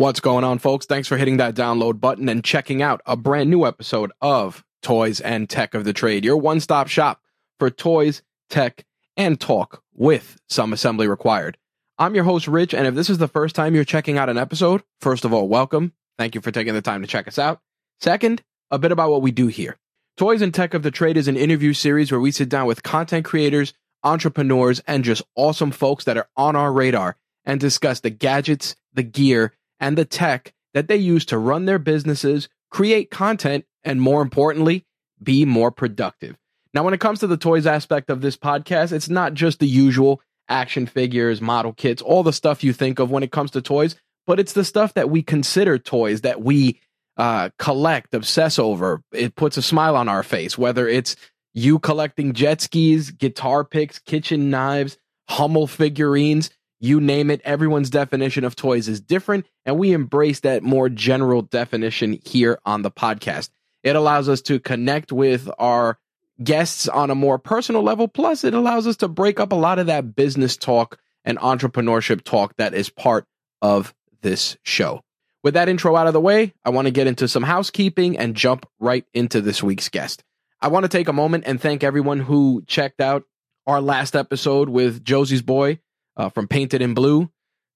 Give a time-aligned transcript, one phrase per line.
[0.00, 0.86] What's going on, folks?
[0.86, 5.20] Thanks for hitting that download button and checking out a brand new episode of Toys
[5.20, 7.20] and Tech of the Trade, your one stop shop
[7.58, 8.86] for toys, tech,
[9.18, 11.58] and talk with some assembly required.
[11.98, 14.38] I'm your host, Rich, and if this is the first time you're checking out an
[14.38, 15.92] episode, first of all, welcome.
[16.16, 17.60] Thank you for taking the time to check us out.
[18.00, 19.76] Second, a bit about what we do here.
[20.16, 22.82] Toys and Tech of the Trade is an interview series where we sit down with
[22.82, 28.08] content creators, entrepreneurs, and just awesome folks that are on our radar and discuss the
[28.08, 33.64] gadgets, the gear, and the tech that they use to run their businesses, create content,
[33.82, 34.84] and more importantly,
[35.22, 36.36] be more productive.
[36.72, 39.66] Now, when it comes to the toys aspect of this podcast, it's not just the
[39.66, 43.62] usual action figures, model kits, all the stuff you think of when it comes to
[43.62, 43.96] toys,
[44.26, 46.80] but it's the stuff that we consider toys that we
[47.16, 49.02] uh, collect, obsess over.
[49.12, 51.16] It puts a smile on our face, whether it's
[51.54, 54.96] you collecting jet skis, guitar picks, kitchen knives,
[55.28, 60.62] Hummel figurines you name it, everyone's definition of toys is different, and we embrace that
[60.62, 63.50] more general definition here on the podcast.
[63.82, 65.98] It allows us to connect with our
[66.42, 69.78] guests on a more personal level, plus, it allows us to break up a lot
[69.78, 73.26] of that business talk and entrepreneurship talk that is part
[73.60, 75.02] of this show.
[75.42, 78.34] With that intro out of the way, I want to get into some housekeeping and
[78.34, 80.24] jump right into this week's guest.
[80.62, 83.24] I want to take a moment and thank everyone who checked out
[83.66, 85.78] our last episode with Josie's Boy
[86.20, 87.30] uh, from Painted in Blue.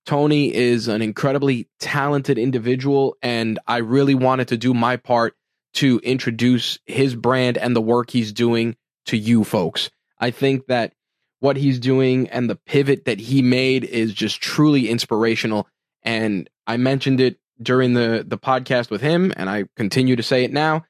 [0.05, 5.35] Tony is an incredibly talented individual, and I really wanted to do my part
[5.75, 9.91] to introduce his brand and the work he's doing to you folks.
[10.19, 10.93] I think that
[11.41, 15.67] what he's doing and the pivot that he made is just truly inspirational.
[16.03, 20.45] And I mentioned it during the, the podcast with him, and I continue to say
[20.45, 20.85] it now.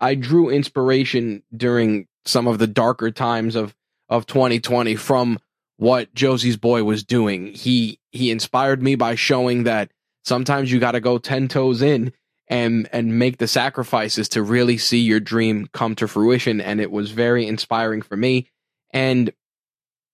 [0.00, 3.74] I drew inspiration during some of the darker times of,
[4.08, 5.40] of 2020 from
[5.82, 7.48] what Josie's boy was doing.
[7.48, 9.90] He he inspired me by showing that
[10.24, 12.12] sometimes you got to go 10 toes in
[12.46, 16.92] and and make the sacrifices to really see your dream come to fruition and it
[16.92, 18.48] was very inspiring for me
[18.92, 19.32] and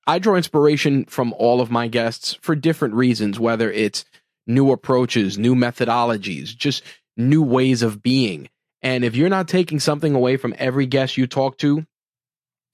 [0.06, 4.06] I draw inspiration from all of my guests for different reasons whether it's
[4.46, 6.82] new approaches, new methodologies, just
[7.18, 8.48] new ways of being.
[8.80, 11.84] And if you're not taking something away from every guest you talk to,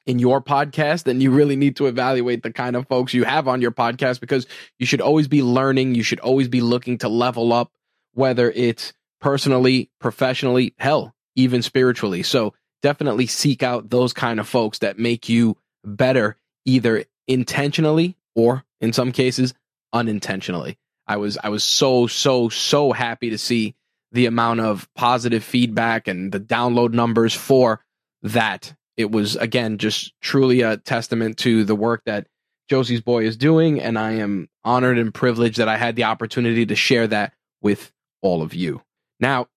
[0.06, 3.48] in your podcast, then you really need to evaluate the kind of folks you have
[3.48, 4.46] on your podcast because
[4.78, 5.94] you should always be learning.
[5.94, 7.72] You should always be looking to level up,
[8.12, 12.22] whether it's personally, professionally, hell, even spiritually.
[12.22, 18.64] So definitely seek out those kind of folks that make you better, either intentionally or
[18.80, 19.54] in some cases
[19.92, 20.78] unintentionally.
[21.06, 23.74] I was I was so so so happy to see
[24.12, 27.80] the amount of positive feedback and the download numbers for
[28.22, 32.26] that it was again just truly a testament to the work that
[32.68, 36.64] Josie's boy is doing, and I am honored and privileged that I had the opportunity
[36.66, 38.82] to share that with all of you.
[39.20, 39.48] Now,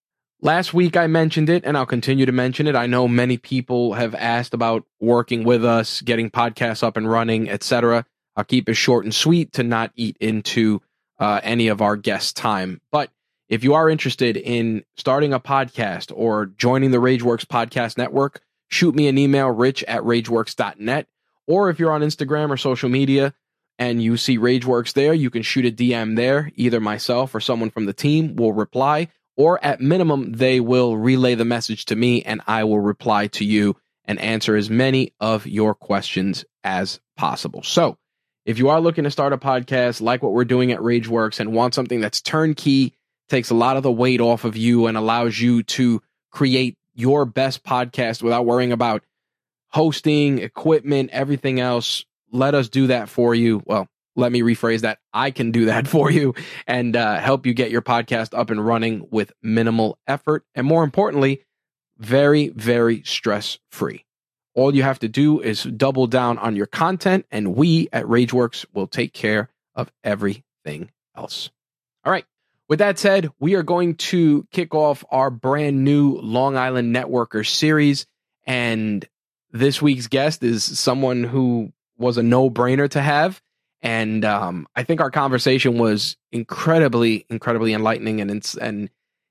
[0.41, 2.75] last week I mentioned it, and I'll continue to mention it.
[2.75, 7.49] I know many people have asked about working with us, getting podcasts up and running,
[7.49, 8.05] etc.
[8.35, 10.81] I'll keep it short and sweet to not eat into
[11.19, 12.81] uh, any of our guests' time.
[12.91, 13.09] But
[13.49, 18.95] if you are interested in starting a podcast or joining the RageWorks Podcast Network, shoot
[18.95, 21.07] me an email, rich at rageworks.net.
[21.47, 23.33] Or if you're on Instagram or social media
[23.79, 26.51] and you see Rageworks there, you can shoot a DM there.
[26.55, 29.07] Either myself or someone from the team will reply,
[29.37, 33.45] or at minimum, they will relay the message to me and I will reply to
[33.45, 37.63] you and answer as many of your questions as possible.
[37.63, 37.97] So,
[38.45, 41.51] if you are looking to start a podcast like what we're doing at Rageworks and
[41.51, 42.93] want something that's turnkey,
[43.27, 46.01] takes a lot of the weight off of you and allows you to
[46.31, 49.03] create your best podcast without worrying about
[49.69, 52.03] hosting, equipment, everything else.
[52.31, 53.61] Let us do that for you.
[53.65, 54.99] Well, let me rephrase that.
[55.13, 56.33] I can do that for you
[56.65, 60.43] and uh, help you get your podcast up and running with minimal effort.
[60.55, 61.43] And more importantly,
[61.97, 64.03] very, very stress free.
[64.55, 68.65] All you have to do is double down on your content, and we at Rageworks
[68.73, 71.51] will take care of everything else.
[72.03, 72.25] All right.
[72.69, 77.47] With that said, we are going to kick off our brand new Long Island Networker
[77.47, 78.05] series.
[78.45, 79.07] And
[79.51, 83.41] this week's guest is someone who was a no brainer to have.
[83.81, 88.19] And um, I think our conversation was incredibly, incredibly enlightening.
[88.21, 88.89] And, and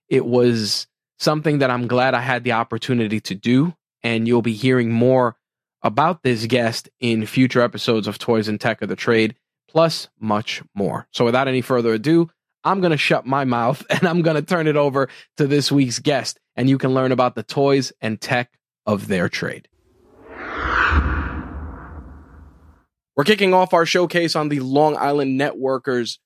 [0.08, 0.86] it was
[1.18, 3.74] something that I'm glad I had the opportunity to do.
[4.02, 5.36] And you'll be hearing more
[5.82, 9.34] about this guest in future episodes of Toys and Tech of the Trade,
[9.68, 11.06] plus much more.
[11.12, 12.30] So without any further ado,
[12.66, 15.08] I'm going to shut my mouth and I'm going to turn it over
[15.38, 18.50] to this week's guest, and you can learn about the toys and tech
[18.84, 19.68] of their trade.
[23.16, 26.18] We're kicking off our showcase on the Long Island Networkers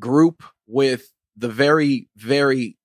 [0.00, 2.78] group with the very, very,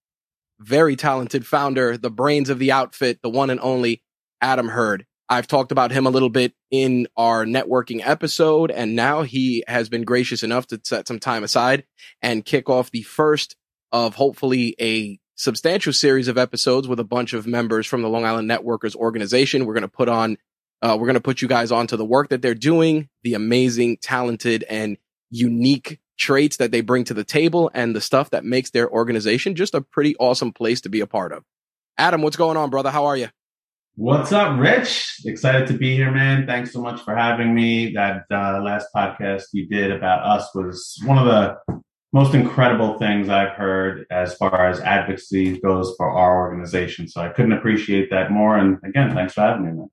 [0.59, 4.03] very talented founder, the brains of the outfit, the one and only
[4.41, 5.05] Adam Hurd.
[5.29, 9.89] I've talked about him a little bit in our networking episode, and now he has
[9.89, 11.83] been gracious enough to set some time aside
[12.21, 13.56] and kick off the first
[13.91, 18.25] of hopefully a substantial series of episodes with a bunch of members from the Long
[18.25, 19.65] Island Networkers organization.
[19.65, 20.38] We're going to put on,
[20.81, 23.97] uh, we're going to put you guys onto the work that they're doing, the amazing,
[24.01, 24.97] talented, and
[25.30, 29.56] unique traits that they bring to the table, and the stuff that makes their organization
[29.56, 31.44] just a pretty awesome place to be a part of.
[31.97, 32.89] Adam, what's going on, brother?
[32.89, 33.27] How are you?
[33.99, 35.21] What's up, Rich?
[35.25, 36.45] Excited to be here, man.
[36.45, 37.94] Thanks so much for having me.
[37.94, 41.81] That uh, last podcast you did about us was one of the
[42.13, 47.07] most incredible things I've heard as far as advocacy goes for our organization.
[47.07, 48.55] So I couldn't appreciate that more.
[48.55, 49.89] And again, thanks for having me, man.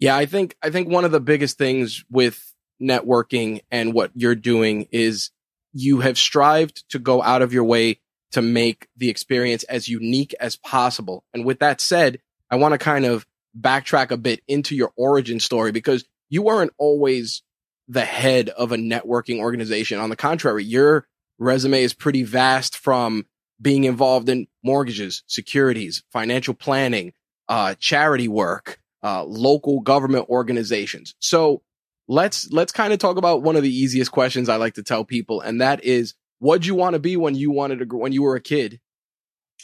[0.00, 2.52] Yeah, I think I think one of the biggest things with
[2.82, 5.30] networking and what you're doing is
[5.72, 8.00] you have strived to go out of your way
[8.32, 11.22] to make the experience as unique as possible.
[11.32, 12.18] And with that said,
[12.50, 13.26] I want to kind of
[13.58, 17.42] backtrack a bit into your origin story because you weren't always
[17.88, 19.98] the head of a networking organization.
[19.98, 21.06] On the contrary, your
[21.38, 23.26] resume is pretty vast from
[23.60, 27.12] being involved in mortgages, securities, financial planning,
[27.48, 31.14] uh, charity work, uh, local government organizations.
[31.18, 31.62] So
[32.06, 35.04] let's, let's kind of talk about one of the easiest questions I like to tell
[35.04, 35.40] people.
[35.40, 38.36] And that is, what'd you want to be when you wanted to, when you were
[38.36, 38.80] a kid?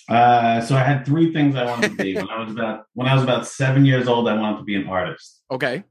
[0.08, 3.08] Uh, so I had three things I wanted to be when I was about when
[3.08, 4.28] I was about seven years old.
[4.28, 5.42] I wanted to be an artist.
[5.50, 5.84] Okay.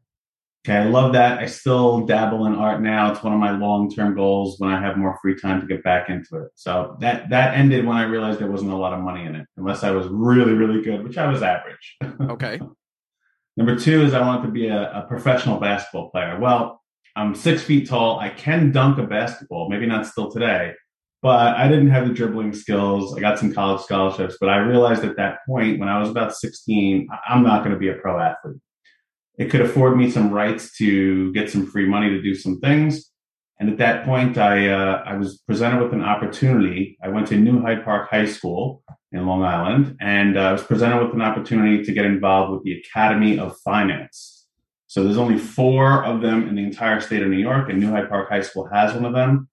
[0.66, 1.40] Okay, I love that.
[1.40, 3.12] I still dabble in art now.
[3.12, 5.84] It's one of my long term goals when I have more free time to get
[5.84, 6.52] back into it.
[6.56, 9.46] So that that ended when I realized there wasn't a lot of money in it,
[9.58, 11.98] unless I was really really good, which I was average.
[12.22, 12.62] Okay.
[13.56, 16.40] Number two is I wanted to be a, a professional basketball player.
[16.40, 16.82] Well,
[17.16, 18.20] I'm six feet tall.
[18.20, 20.74] I can dunk a basketball, maybe not still today,
[21.24, 23.16] but I didn't have the dribbling skills.
[23.16, 26.36] I got some college scholarships, but I realized at that point when I was about
[26.36, 28.58] 16, I'm not going to be a pro athlete.
[29.38, 33.10] It could afford me some rights to get some free money to do some things.
[33.58, 36.98] And at that point, I, uh, I was presented with an opportunity.
[37.02, 38.84] I went to New Hyde Park High School
[39.14, 42.64] in Long Island, and uh, I was presented with an opportunity to get involved with
[42.64, 44.46] the Academy of Finance.
[44.88, 47.92] So there's only four of them in the entire state of New York, and New
[47.92, 49.48] Hyde Park High School has one of them.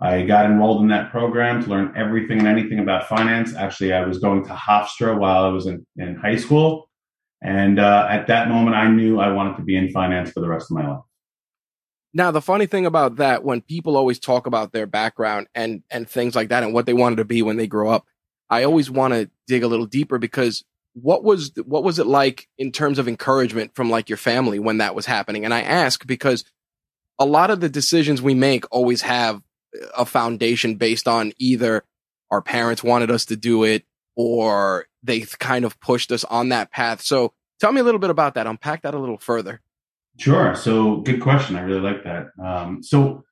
[0.00, 3.54] I got enrolled in that program to learn everything and anything about finance.
[3.54, 6.88] Actually, I was going to Hofstra while I was in, in high school.
[7.40, 10.48] And uh, at that moment, I knew I wanted to be in finance for the
[10.48, 11.02] rest of my life.
[12.14, 16.08] Now, the funny thing about that, when people always talk about their background and, and
[16.08, 18.04] things like that and what they wanted to be when they grow up,
[18.50, 20.62] I always want to dig a little deeper because
[20.94, 24.78] what was, what was it like in terms of encouragement from like your family when
[24.78, 25.44] that was happening?
[25.44, 26.44] And I ask because
[27.18, 29.40] a lot of the decisions we make always have
[29.96, 31.84] a foundation based on either
[32.30, 33.84] our parents wanted us to do it
[34.16, 37.02] or they kind of pushed us on that path.
[37.02, 38.46] So tell me a little bit about that.
[38.46, 39.60] Unpack that a little further.
[40.18, 40.54] Sure.
[40.54, 41.56] So good question.
[41.56, 42.28] I really like that.
[42.42, 43.24] Um, so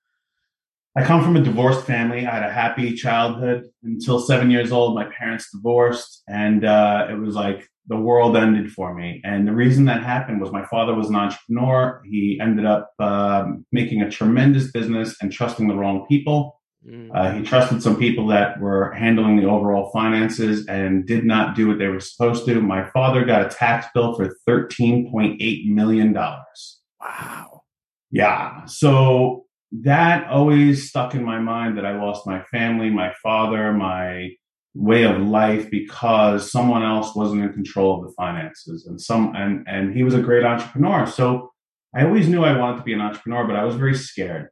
[0.96, 2.26] I come from a divorced family.
[2.26, 4.96] I had a happy childhood until seven years old.
[4.96, 9.20] My parents divorced, and uh, it was like the world ended for me.
[9.24, 12.02] And the reason that happened was my father was an entrepreneur.
[12.04, 16.60] He ended up um, making a tremendous business and trusting the wrong people.
[16.88, 17.10] Mm.
[17.14, 21.68] Uh, he trusted some people that were handling the overall finances and did not do
[21.68, 22.60] what they were supposed to.
[22.60, 26.14] My father got a tax bill for $13.8 million.
[26.14, 27.62] Wow.
[28.10, 28.64] Yeah.
[28.64, 34.30] So that always stuck in my mind that I lost my family, my father, my
[34.74, 38.86] way of life because someone else wasn't in control of the finances.
[38.86, 41.06] And some and and he was a great entrepreneur.
[41.06, 41.52] So
[41.94, 44.48] i always knew i wanted to be an entrepreneur but i was very scared.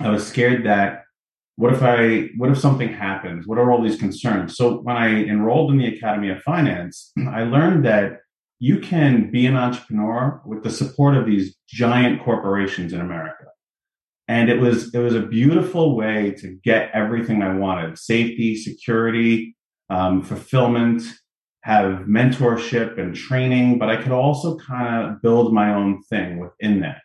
[0.00, 1.04] I was scared that
[1.56, 3.46] what if i what if something happens?
[3.46, 4.56] What are all these concerns?
[4.56, 8.20] So when i enrolled in the academy of finance i learned that
[8.58, 13.44] you can be an entrepreneur with the support of these giant corporations in america
[14.28, 19.56] and it was it was a beautiful way to get everything I wanted: safety, security,
[19.90, 21.02] um, fulfillment,
[21.62, 23.78] have mentorship and training.
[23.78, 27.02] But I could also kind of build my own thing within that,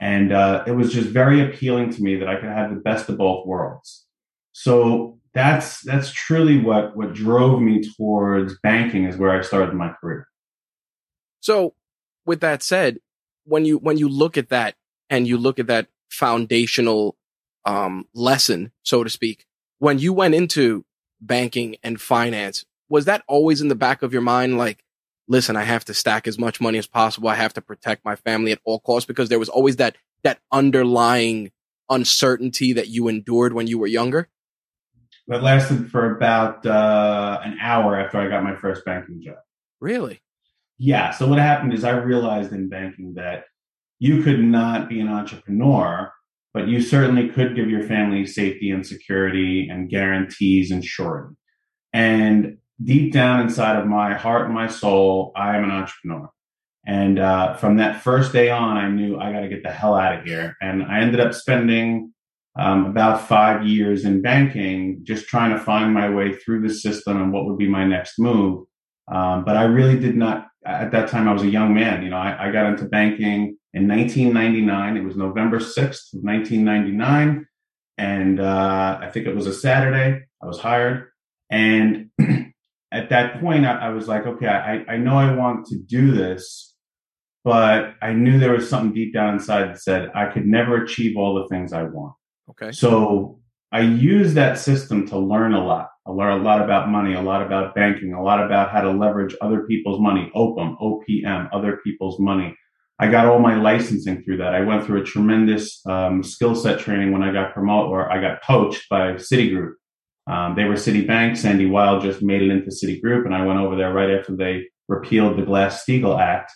[0.00, 3.08] and uh, it was just very appealing to me that I could have the best
[3.08, 4.06] of both worlds.
[4.52, 9.92] So that's that's truly what what drove me towards banking is where I started my
[10.00, 10.28] career.
[11.40, 11.74] So,
[12.24, 13.00] with that said,
[13.44, 14.76] when you when you look at that
[15.10, 17.16] and you look at that foundational
[17.64, 19.46] um, lesson, so to speak.
[19.78, 20.84] When you went into
[21.20, 24.58] banking and finance, was that always in the back of your mind?
[24.58, 24.84] Like,
[25.28, 27.28] listen, I have to stack as much money as possible.
[27.28, 30.40] I have to protect my family at all costs because there was always that, that
[30.52, 31.50] underlying
[31.90, 34.28] uncertainty that you endured when you were younger.
[35.28, 39.38] That lasted for about uh, an hour after I got my first banking job.
[39.80, 40.20] Really?
[40.78, 41.12] Yeah.
[41.12, 43.44] So what happened is I realized in banking that
[43.98, 46.12] you could not be an entrepreneur,
[46.52, 51.34] but you certainly could give your family safety and security and guarantees and surety.
[51.92, 56.28] And deep down inside of my heart and my soul, I am an entrepreneur.
[56.86, 59.94] And uh, from that first day on, I knew I got to get the hell
[59.94, 60.54] out of here.
[60.60, 62.12] And I ended up spending
[62.58, 67.20] um, about five years in banking, just trying to find my way through the system
[67.20, 68.66] and what would be my next move.
[69.12, 72.02] Um, but I really did not, at that time, I was a young man.
[72.02, 74.96] You know, I, I got into banking in 1999.
[74.96, 77.46] It was November 6th 1999.
[77.98, 80.24] And uh, I think it was a Saturday.
[80.42, 81.08] I was hired.
[81.50, 82.10] And
[82.92, 86.12] at that point, I, I was like, okay, I, I know I want to do
[86.12, 86.74] this
[87.44, 91.16] but I knew there was something deep down inside that said I could never achieve
[91.16, 92.14] all the things I want.
[92.50, 92.72] Okay.
[92.72, 93.38] So
[93.70, 95.90] I use that system to learn a lot.
[96.06, 98.90] I learned a lot about money, a lot about banking, a lot about how to
[98.90, 102.56] leverage other people's money, OPM, OPM, other people's money.
[102.98, 104.54] I got all my licensing through that.
[104.54, 108.20] I went through a tremendous um, skill set training when I got promoted or I
[108.20, 109.72] got poached by Citigroup.
[110.26, 111.36] Um, they were Citibank.
[111.36, 114.68] Sandy Weill just made it into Citigroup, and I went over there right after they
[114.88, 116.52] repealed the Glass-Steagall Act,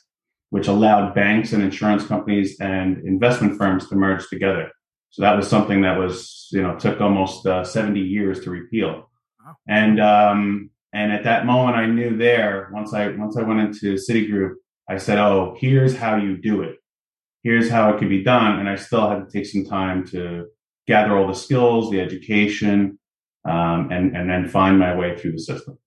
[0.50, 4.70] which allowed banks and insurance companies and investment firms to merge together.
[5.10, 9.10] So that was something that was, you know, took almost uh, 70 years to repeal.
[9.44, 9.56] Wow.
[9.66, 13.94] And, um, and at that moment, I knew there, once I, once I went into
[13.94, 14.54] Citigroup,
[14.88, 16.76] I said, Oh, here's how you do it.
[17.42, 18.58] Here's how it could be done.
[18.58, 20.46] And I still had to take some time to
[20.86, 22.98] gather all the skills, the education,
[23.44, 25.78] um, and, and then find my way through the system.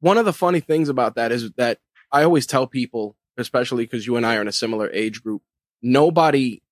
[0.00, 1.78] One of the funny things about that is that
[2.10, 5.42] I always tell people, especially because you and I are in a similar age group,
[5.82, 6.62] nobody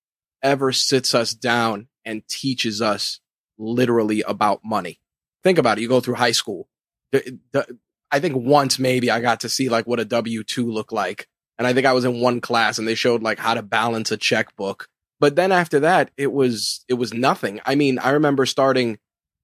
[0.42, 3.20] ever sits us down and teaches us
[3.58, 5.00] literally about money.
[5.44, 5.82] Think about it.
[5.82, 6.68] You go through high school.
[7.12, 7.78] The, the,
[8.10, 11.28] I think once maybe I got to see like what a W 2 looked like.
[11.58, 14.10] And I think I was in one class and they showed like how to balance
[14.10, 14.88] a checkbook.
[15.20, 17.60] But then after that, it was, it was nothing.
[17.66, 18.98] I mean, I remember starting,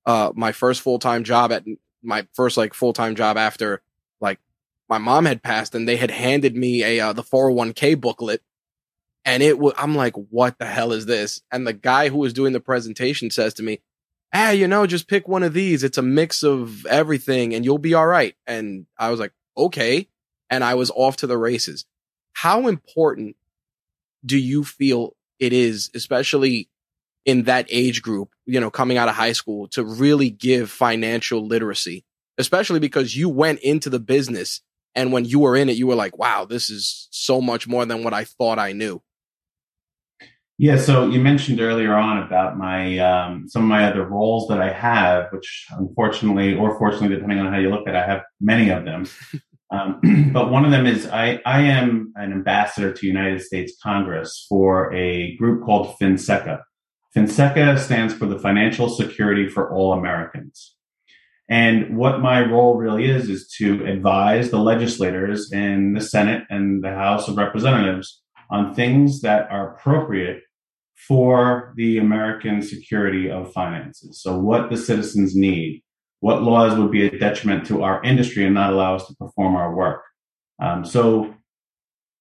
[0.06, 1.64] uh, my first full time job at
[2.02, 3.82] my first like full time job after
[4.20, 4.38] like
[4.88, 8.42] my mom had passed and they had handed me a, uh, the 401k booklet
[9.24, 11.42] and it was, I'm like, what the hell is this?
[11.50, 13.80] And the guy who was doing the presentation says to me,
[14.34, 15.84] ah, you know, just pick one of these.
[15.84, 18.34] It's a mix of everything and you'll be all right.
[18.46, 20.08] And I was like, okay.
[20.50, 21.86] And I was off to the races.
[22.32, 23.36] How important
[24.26, 26.68] do you feel it is, especially
[27.24, 31.46] in that age group, you know, coming out of high school to really give financial
[31.46, 32.04] literacy,
[32.36, 34.60] especially because you went into the business
[34.94, 37.84] and when you were in it, you were like, wow, this is so much more
[37.84, 39.02] than what I thought I knew.
[40.56, 44.60] Yeah, so you mentioned earlier on about my um, some of my other roles that
[44.60, 48.22] I have, which unfortunately or fortunately, depending on how you look at it, I have
[48.40, 49.06] many of them.
[49.70, 54.46] Um, but one of them is I, I am an ambassador to United States Congress
[54.48, 56.60] for a group called FinSECA.
[57.16, 60.76] FinSECA stands for the Financial Security for All Americans.
[61.48, 66.82] And what my role really is, is to advise the legislators in the Senate and
[66.82, 68.22] the House of Representatives
[68.54, 70.42] on things that are appropriate
[71.08, 74.22] for the American security of finances.
[74.22, 75.82] So, what the citizens need,
[76.20, 79.56] what laws would be a detriment to our industry and not allow us to perform
[79.56, 80.02] our work.
[80.62, 81.34] Um, so,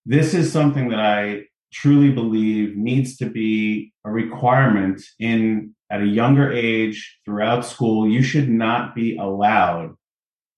[0.08, 6.08] this is something that I truly believe needs to be a requirement in at a
[6.08, 8.10] younger age throughout school.
[8.10, 9.96] You should not be allowed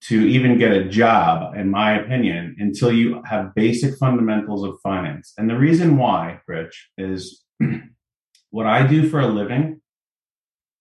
[0.07, 5.33] to even get a job, in my opinion, until you have basic fundamentals of finance.
[5.37, 7.43] And the reason why, Rich, is
[8.51, 9.81] what I do for a living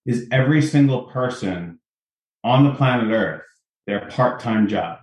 [0.04, 1.80] is every single person
[2.42, 3.42] on the planet Earth,
[3.86, 4.98] their part time job.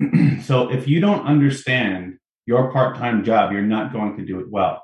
[0.42, 4.50] so if you don't understand your part time job, you're not going to do it
[4.50, 4.82] well.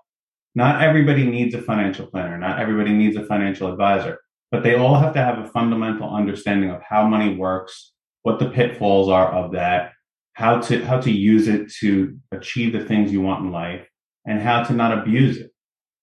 [0.55, 4.97] Not everybody needs a financial planner, not everybody needs a financial advisor but they all
[4.97, 9.53] have to have a fundamental understanding of how money works, what the pitfalls are of
[9.53, 9.93] that,
[10.33, 13.87] how to how to use it to achieve the things you want in life,
[14.27, 15.51] and how to not abuse it.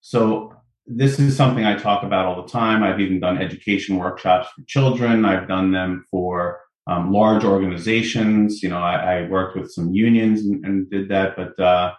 [0.02, 0.54] So
[0.86, 2.84] this is something I talk about all the time.
[2.84, 5.26] I've even done education workshops for children.
[5.26, 8.62] I've done them for um, large organizations.
[8.62, 11.94] You know, I, I, worked with some unions and, and did that, but uh,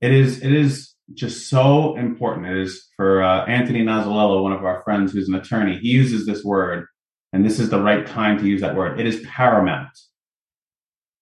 [0.00, 2.46] it is it is just so important.
[2.46, 5.78] It is for uh, Anthony Nazzolello, one of our friends who's an attorney.
[5.78, 6.86] He uses this word,
[7.32, 8.98] and this is the right time to use that word.
[8.98, 9.96] It is paramount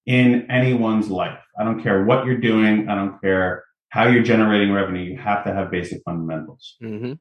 [0.06, 1.38] in anyone's life.
[1.58, 2.88] I don't care what you're doing.
[2.88, 5.02] I don't care how you're generating revenue.
[5.02, 6.76] You have to have basic fundamentals.
[6.82, 7.12] Mm-hmm.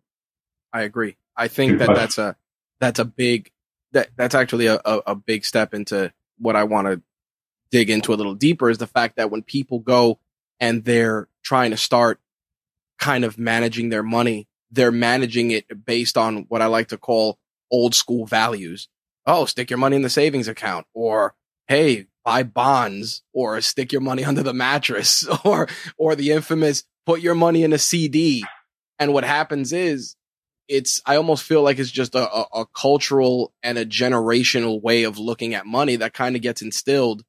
[0.72, 1.18] I agree.
[1.36, 2.02] I think Good that question.
[2.02, 2.36] that's a
[2.80, 3.52] that's a big
[3.92, 7.02] that that's actually a, a, a big step into what I want to
[7.72, 10.20] dig into a little deeper is the fact that when people go
[10.60, 12.20] and they're trying to start
[13.04, 17.38] kind of managing their money, they're managing it based on what I like to call
[17.70, 18.88] old school values.
[19.26, 21.36] Oh, stick your money in the savings account or
[21.68, 25.68] hey, buy bonds or stick your money under the mattress or
[25.98, 28.46] or the infamous put your money in a CD.
[29.00, 30.16] And what happens is
[30.70, 35.04] it's I almost feel like it's just a, a, a cultural and a generational way
[35.04, 37.22] of looking at money that kind of gets instilled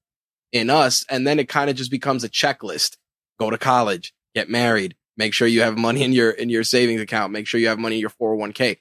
[0.52, 1.04] in us.
[1.10, 2.96] And then it kind of just becomes a checklist.
[3.40, 7.00] Go to college, get married, make sure you have money in your in your savings
[7.00, 8.78] account, make sure you have money in your 401k.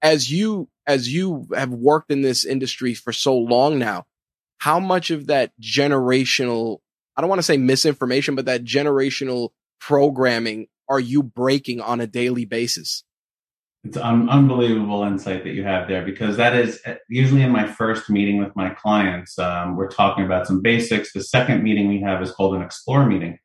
[0.00, 4.06] As you as you have worked in this industry for so long now,
[4.58, 6.78] how much of that generational
[7.16, 12.06] I don't want to say misinformation, but that generational programming are you breaking on a
[12.06, 13.04] daily basis?
[13.84, 18.08] It's unbelievable insight that you have there because that is uh, usually in my first
[18.08, 19.36] meeting with my clients.
[19.40, 21.12] Um, we're talking about some basics.
[21.12, 23.38] The second meeting we have is called an explore meeting.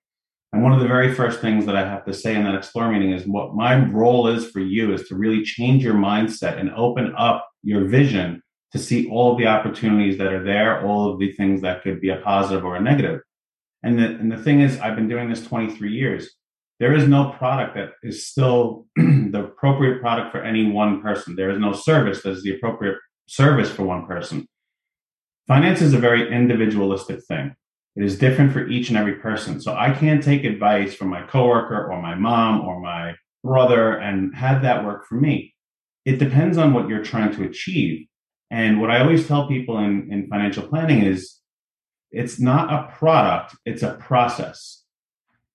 [0.58, 2.92] And one of the very first things that I have to say in that explore
[2.92, 6.72] meeting is what my role is for you is to really change your mindset and
[6.72, 11.20] open up your vision to see all of the opportunities that are there, all of
[11.20, 13.22] the things that could be a positive or a negative.
[13.84, 16.28] And the, and the thing is, I've been doing this 23 years
[16.80, 21.36] there is no product that is still the appropriate product for any one person.
[21.36, 22.98] There is no service that is the appropriate
[23.28, 24.48] service for one person.
[25.48, 27.56] Finance is a very individualistic thing.
[27.98, 29.60] It is different for each and every person.
[29.60, 34.36] So I can't take advice from my coworker or my mom or my brother and
[34.36, 35.56] have that work for me.
[36.06, 38.06] It depends on what you're trying to achieve.
[38.52, 41.40] And what I always tell people in, in financial planning is
[42.12, 44.84] it's not a product, it's a process.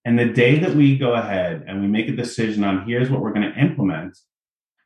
[0.05, 3.21] And the day that we go ahead and we make a decision on here's what
[3.21, 4.19] we're going to implement,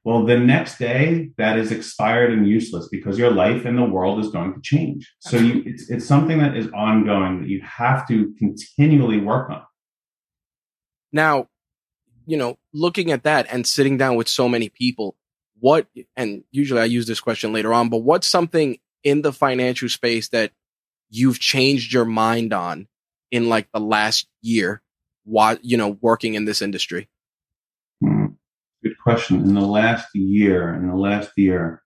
[0.07, 4.21] well, the next day that is expired and useless because your life and the world
[4.21, 5.13] is going to change.
[5.19, 9.63] So you, it's, it's something that is ongoing that you have to continually work on.
[11.13, 11.49] Now,
[12.25, 15.17] you know, looking at that and sitting down with so many people,
[15.59, 19.89] what, and usually I use this question later on, but what's something in the financial
[19.89, 20.53] space that
[21.11, 22.87] you've changed your mind on
[23.33, 24.83] in like the last year
[25.25, 27.09] why you know working in this industry?
[28.83, 29.41] Good question.
[29.41, 31.83] In the last year, in the last year,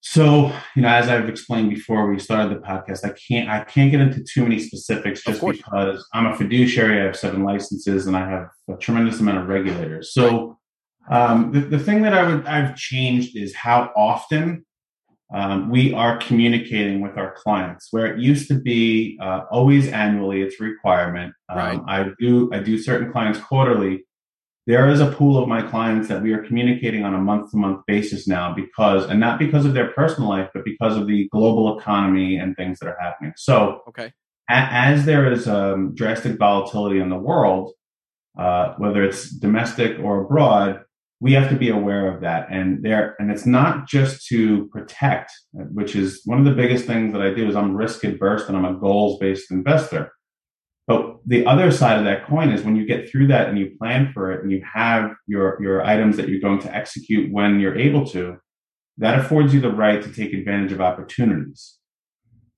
[0.00, 3.04] so you know, as I've explained before, we started the podcast.
[3.04, 7.00] I can't I can't get into too many specifics just because I'm a fiduciary.
[7.00, 10.14] I have seven licenses and I have a tremendous amount of regulators.
[10.14, 10.58] So
[11.10, 14.64] um, the, the thing that I would I've changed is how often
[15.34, 20.42] um, we are communicating with our clients where it used to be uh, always annually
[20.42, 21.80] it's a requirement um, right.
[21.88, 24.05] i do i do certain clients quarterly
[24.66, 27.56] there is a pool of my clients that we are communicating on a month to
[27.56, 31.28] month basis now because and not because of their personal life but because of the
[31.30, 33.32] global economy and things that are happening.
[33.36, 34.12] So okay.
[34.48, 37.72] as there is um, drastic volatility in the world
[38.38, 40.82] uh, whether it's domestic or abroad
[41.18, 42.48] we have to be aware of that.
[42.50, 47.12] And there and it's not just to protect which is one of the biggest things
[47.12, 50.12] that i do is i'm risk adverse and i'm a goals based investor
[50.86, 53.76] but the other side of that coin is when you get through that and you
[53.78, 57.60] plan for it and you have your your items that you're going to execute when
[57.60, 58.36] you're able to
[58.98, 61.76] that affords you the right to take advantage of opportunities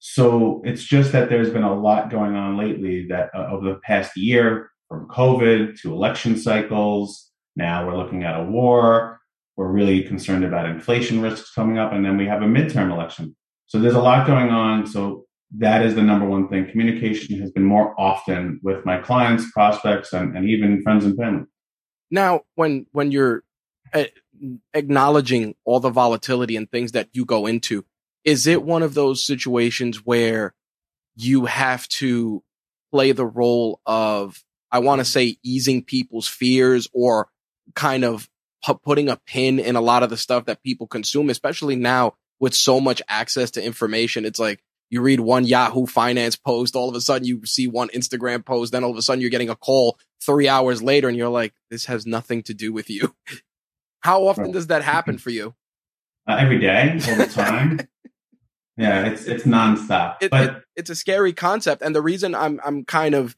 [0.01, 3.81] so it's just that there's been a lot going on lately that uh, over the
[3.81, 9.21] past year from covid to election cycles now we're looking at a war.
[9.57, 11.93] We're really concerned about inflation risks coming up.
[11.93, 13.37] And then we have a midterm election.
[13.67, 14.87] So there's a lot going on.
[14.87, 15.25] So
[15.57, 16.71] that is the number one thing.
[16.71, 21.45] Communication has been more often with my clients, prospects, and, and even friends and family.
[22.11, 23.45] Now, when when you're
[23.93, 24.05] uh,
[24.75, 27.85] acknowledging all the volatility and things that you go into,
[28.25, 30.55] is it one of those situations where
[31.17, 32.43] you have to
[32.93, 37.29] play the role of I want to say easing people's fears or
[37.75, 38.29] kind of
[38.85, 42.55] putting a pin in a lot of the stuff that people consume, especially now with
[42.55, 44.25] so much access to information.
[44.25, 47.88] It's like you read one Yahoo Finance post, all of a sudden you see one
[47.88, 51.16] Instagram post, then all of a sudden you're getting a call three hours later and
[51.16, 53.14] you're like, this has nothing to do with you.
[54.01, 55.55] How often does that happen for you?
[56.27, 57.81] Uh, every day, all the time.
[58.77, 60.16] yeah, it's it's nonstop.
[60.20, 63.35] It, but it, it's a scary concept, and the reason I'm I'm kind of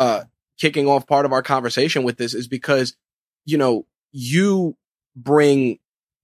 [0.00, 0.24] uh,
[0.58, 2.96] kicking off part of our conversation with this is because
[3.44, 4.76] you know, you
[5.16, 5.78] bring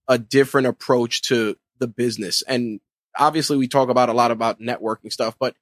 [0.07, 2.41] a different approach to the business.
[2.43, 2.79] And
[3.19, 5.55] obviously we talk about a lot about networking stuff, but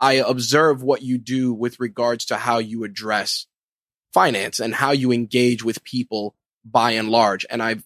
[0.00, 3.46] I observe what you do with regards to how you address
[4.12, 7.46] finance and how you engage with people by and large.
[7.48, 7.76] And I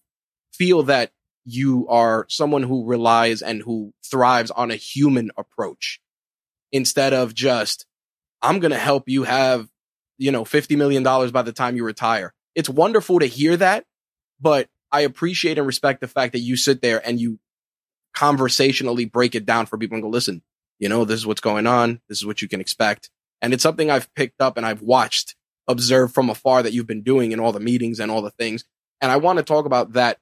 [0.52, 1.12] feel that
[1.44, 6.00] you are someone who relies and who thrives on a human approach
[6.72, 7.86] instead of just,
[8.42, 9.68] I'm going to help you have,
[10.16, 12.34] you know, $50 million by the time you retire.
[12.54, 13.84] It's wonderful to hear that,
[14.40, 17.38] but I appreciate and respect the fact that you sit there and you
[18.18, 20.42] conversationally break it down for people and go, listen,
[20.80, 22.00] you know, this is what's going on.
[22.08, 23.10] This is what you can expect.
[23.40, 25.36] And it's something I've picked up and I've watched,
[25.68, 28.64] observed from afar that you've been doing in all the meetings and all the things.
[29.00, 30.18] And I want to talk about that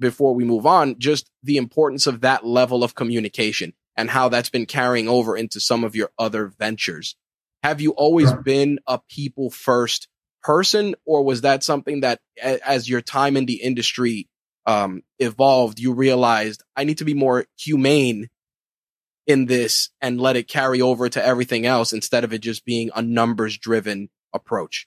[0.00, 4.50] before we move on, just the importance of that level of communication and how that's
[4.50, 7.14] been carrying over into some of your other ventures.
[7.62, 8.42] Have you always sure.
[8.42, 10.08] been a people first
[10.42, 14.28] person or was that something that as your time in the industry
[14.66, 18.28] um, evolved, you realized I need to be more humane
[19.26, 22.90] in this and let it carry over to everything else instead of it just being
[22.94, 24.86] a numbers driven approach?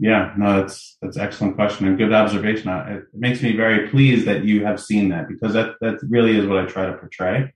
[0.00, 2.68] Yeah, no, that's that's excellent question and good observation.
[2.68, 6.46] It makes me very pleased that you have seen that because that that really is
[6.46, 7.52] what I try to portray,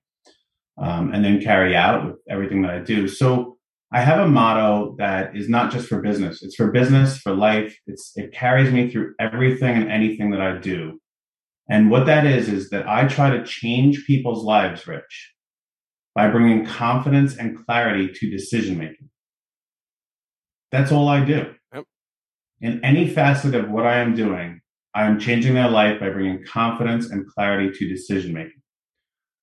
[0.80, 3.08] um, and then carry out with everything that I do.
[3.08, 3.58] So
[3.92, 7.76] I have a motto that is not just for business; it's for business, for life.
[7.88, 11.00] It's it carries me through everything and anything that I do.
[11.68, 15.34] And what that is is that I try to change people's lives, Rich,
[16.14, 19.10] by bringing confidence and clarity to decision making.
[20.70, 21.54] That's all I do
[22.60, 24.60] in any facet of what I am doing,
[24.94, 28.60] I am changing their life by bringing confidence and clarity to decision making.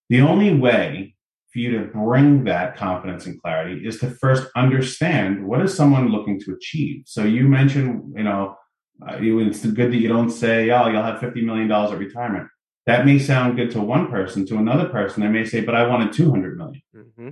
[0.10, 1.16] The only way
[1.52, 6.10] for you to bring that confidence and clarity is to first understand what is someone
[6.10, 7.04] looking to achieve.
[7.06, 8.56] So you mentioned, you know,
[9.02, 12.48] uh, it's good that you don't say, "Oh, you'll have fifty million dollars at retirement."
[12.86, 14.46] That may sound good to one person.
[14.48, 16.82] To another person, they may say, "But I wanted two hundred million.
[16.96, 17.30] Mm-hmm.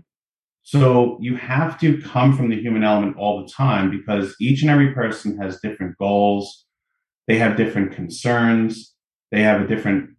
[0.63, 4.71] So you have to come from the human element all the time because each and
[4.71, 6.65] every person has different goals.
[7.27, 8.93] They have different concerns.
[9.31, 10.11] They have a different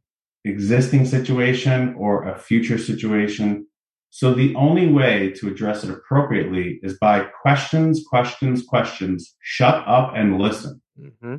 [0.45, 3.67] existing situation or a future situation.
[4.11, 9.35] So the only way to address it appropriately is by questions, questions, questions.
[9.41, 10.81] Shut up and listen.
[11.01, 11.37] Mm-hmm.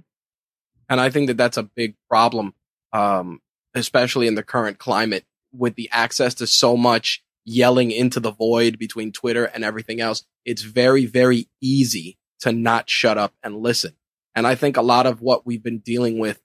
[0.89, 2.53] And I think that that's a big problem,
[2.93, 3.41] um,
[3.73, 8.77] especially in the current climate with the access to so much yelling into the void
[8.77, 13.95] between Twitter and everything else, it's very, very easy to not shut up and listen.
[14.35, 16.41] And I think a lot of what we've been dealing with,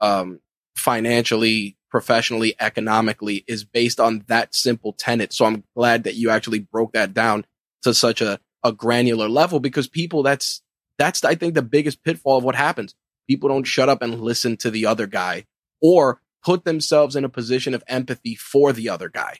[0.00, 0.40] um,
[0.76, 5.32] financially, professionally, economically is based on that simple tenet.
[5.32, 7.44] So I'm glad that you actually broke that down
[7.82, 10.62] to such a, a granular level because people, that's,
[10.98, 12.94] that's, I think the biggest pitfall of what happens.
[13.28, 15.46] People don't shut up and listen to the other guy
[15.80, 19.38] or put themselves in a position of empathy for the other guy.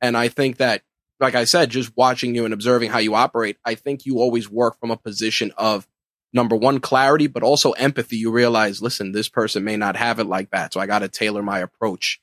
[0.00, 0.82] And I think that,
[1.18, 4.50] like I said, just watching you and observing how you operate, I think you always
[4.50, 5.86] work from a position of
[6.32, 8.16] number one, clarity, but also empathy.
[8.16, 10.72] You realize, listen, this person may not have it like that.
[10.72, 12.20] So I got to tailor my approach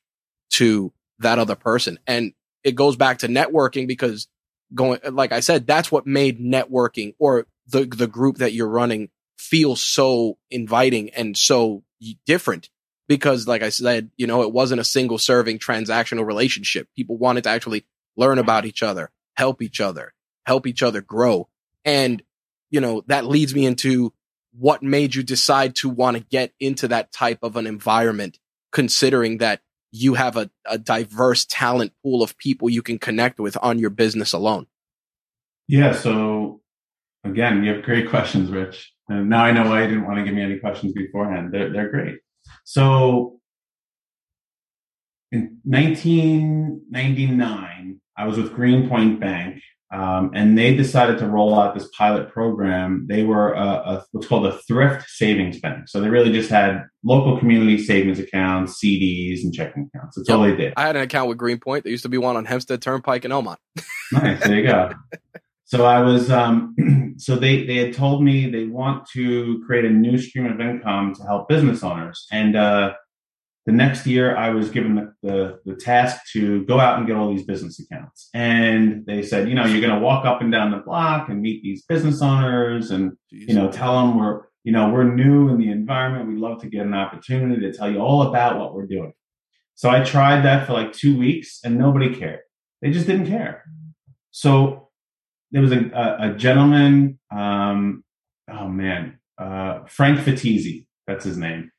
[0.52, 2.00] to that other person.
[2.08, 2.34] And
[2.64, 4.28] it goes back to networking because
[4.74, 9.10] going, like I said, that's what made networking or the, the group that you're running
[9.38, 11.84] feel so inviting and so
[12.26, 12.70] different
[13.08, 16.88] because like I said, you know, it wasn't a single serving transactional relationship.
[16.96, 20.14] People wanted to actually learn about each other, help each other,
[20.46, 21.48] help each other grow.
[21.86, 22.22] And,
[22.70, 24.14] you know, that leads me into
[24.58, 28.40] what made you decide to want to get into that type of an environment,
[28.72, 33.58] considering that you have a, a diverse talent pool of people you can connect with
[33.62, 34.68] on your business alone.
[35.68, 35.94] Yeah.
[35.94, 36.37] So
[37.32, 38.94] again, you have great questions, Rich.
[39.10, 41.54] And now I know why you didn't want to give me any questions beforehand.
[41.54, 42.20] They're, they're great.
[42.66, 43.40] So
[45.32, 49.62] in 1999, I was with Greenpoint Bank,
[49.92, 53.06] um, and they decided to roll out this pilot program.
[53.08, 55.88] They were a, a, what's called a thrift savings bank.
[55.88, 60.18] So they really just had local community savings accounts, CDs, and checking accounts.
[60.18, 60.38] That's yep.
[60.38, 60.74] all they did.
[60.76, 61.86] I had an account with Greenpoint.
[61.86, 63.56] There used to be one on Hempstead Turnpike in Elmont.
[64.12, 64.44] nice.
[64.44, 64.92] There you go.
[65.68, 69.90] So I was, um, so they, they had told me they want to create a
[69.90, 72.26] new stream of income to help business owners.
[72.32, 72.94] And, uh,
[73.66, 77.18] the next year I was given the, the, the, task to go out and get
[77.18, 78.30] all these business accounts.
[78.34, 81.42] And they said, you know, you're going to walk up and down the block and
[81.42, 83.50] meet these business owners and, Jeez.
[83.50, 86.30] you know, tell them we're, you know, we're new in the environment.
[86.30, 89.12] We'd love to get an opportunity to tell you all about what we're doing.
[89.76, 92.40] So I tried that for like two weeks and nobody cared.
[92.82, 93.66] They just didn't care.
[94.32, 94.87] So
[95.52, 98.04] there was a, a, a gentleman, um,
[98.52, 101.72] oh man, uh, Frank Fatizzi, that's his name.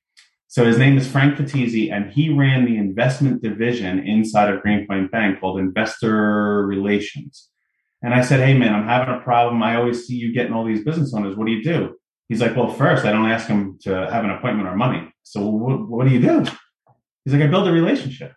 [0.50, 5.11] So his name is Frank Fatizzi, and he ran the investment division inside of Greenpoint
[5.11, 7.50] Bank called Investor Relations.
[8.02, 9.62] And I said, Hey man, I'm having a problem.
[9.62, 11.37] I always see you getting all these business owners.
[11.37, 11.96] What do you do?
[12.28, 15.12] He's like, Well, first, I don't ask them to have an appointment or money.
[15.22, 16.50] So what, what do you do?
[17.24, 18.33] He's like, I build a relationship.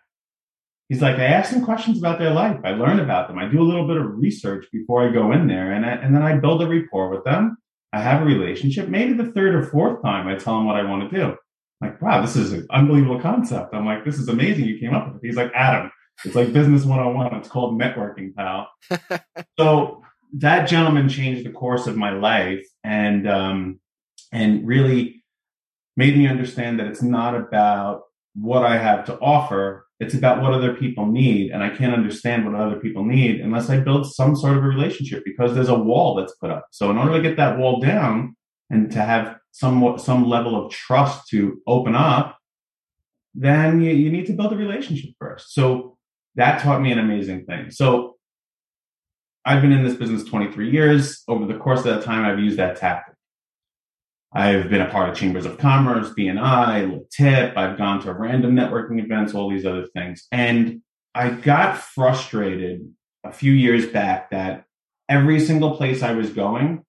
[0.88, 2.58] He's like, I ask them questions about their life.
[2.64, 3.38] I learn about them.
[3.38, 6.14] I do a little bit of research before I go in there, and I, and
[6.14, 7.56] then I build a rapport with them.
[7.92, 8.88] I have a relationship.
[8.88, 11.36] Maybe the third or fourth time, I tell them what I want to do.
[11.80, 13.74] I'm like, wow, this is an unbelievable concept.
[13.74, 14.64] I'm like, this is amazing.
[14.64, 15.26] You came up with it.
[15.26, 15.90] He's like, Adam,
[16.24, 17.34] it's like business 101.
[17.34, 18.68] It's called networking, pal.
[19.58, 20.02] so
[20.34, 23.80] that gentleman changed the course of my life and um,
[24.32, 25.24] and really
[25.96, 28.02] made me understand that it's not about
[28.34, 29.86] what I have to offer.
[30.02, 31.52] It's about what other people need.
[31.52, 34.66] And I can't understand what other people need unless I build some sort of a
[34.66, 36.66] relationship because there's a wall that's put up.
[36.72, 38.36] So in order to get that wall down
[38.68, 42.36] and to have some some level of trust to open up,
[43.34, 45.54] then you, you need to build a relationship first.
[45.54, 45.96] So
[46.34, 47.70] that taught me an amazing thing.
[47.70, 48.16] So
[49.44, 51.22] I've been in this business 23 years.
[51.28, 53.11] Over the course of that time, I've used that tactic.
[54.34, 57.56] I've been a part of chambers of commerce, BNI, TIP.
[57.56, 60.26] I've gone to random networking events, all these other things.
[60.32, 60.80] And
[61.14, 62.88] I got frustrated
[63.24, 64.64] a few years back that
[65.08, 66.84] every single place I was going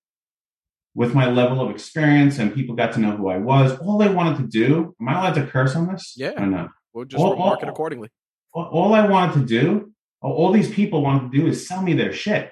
[0.95, 4.09] with my level of experience and people got to know who I was, all they
[4.09, 6.13] wanted to do, am I allowed to curse on this?
[6.15, 6.41] Yeah.
[6.41, 6.69] Or no?
[6.93, 8.09] We'll just all, remark all, it accordingly.
[8.53, 12.13] All I wanted to do, all these people wanted to do is sell me their
[12.13, 12.51] shit.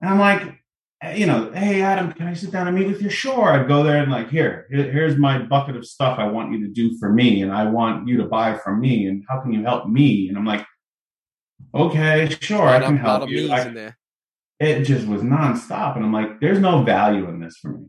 [0.00, 0.61] And I'm like,
[1.10, 3.10] you know, hey Adam, can I sit down and meet with you?
[3.10, 3.48] Sure.
[3.48, 6.68] I'd go there and like, here, here's my bucket of stuff I want you to
[6.68, 9.62] do for me, and I want you to buy from me, and how can you
[9.64, 10.28] help me?
[10.28, 10.64] And I'm like,
[11.74, 13.50] okay, sure, I can help you.
[13.52, 13.94] I,
[14.60, 17.86] it just was nonstop, and I'm like, there's no value in this for me,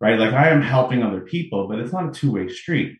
[0.00, 0.18] right?
[0.18, 2.98] Like I am helping other people, but it's not a two way street.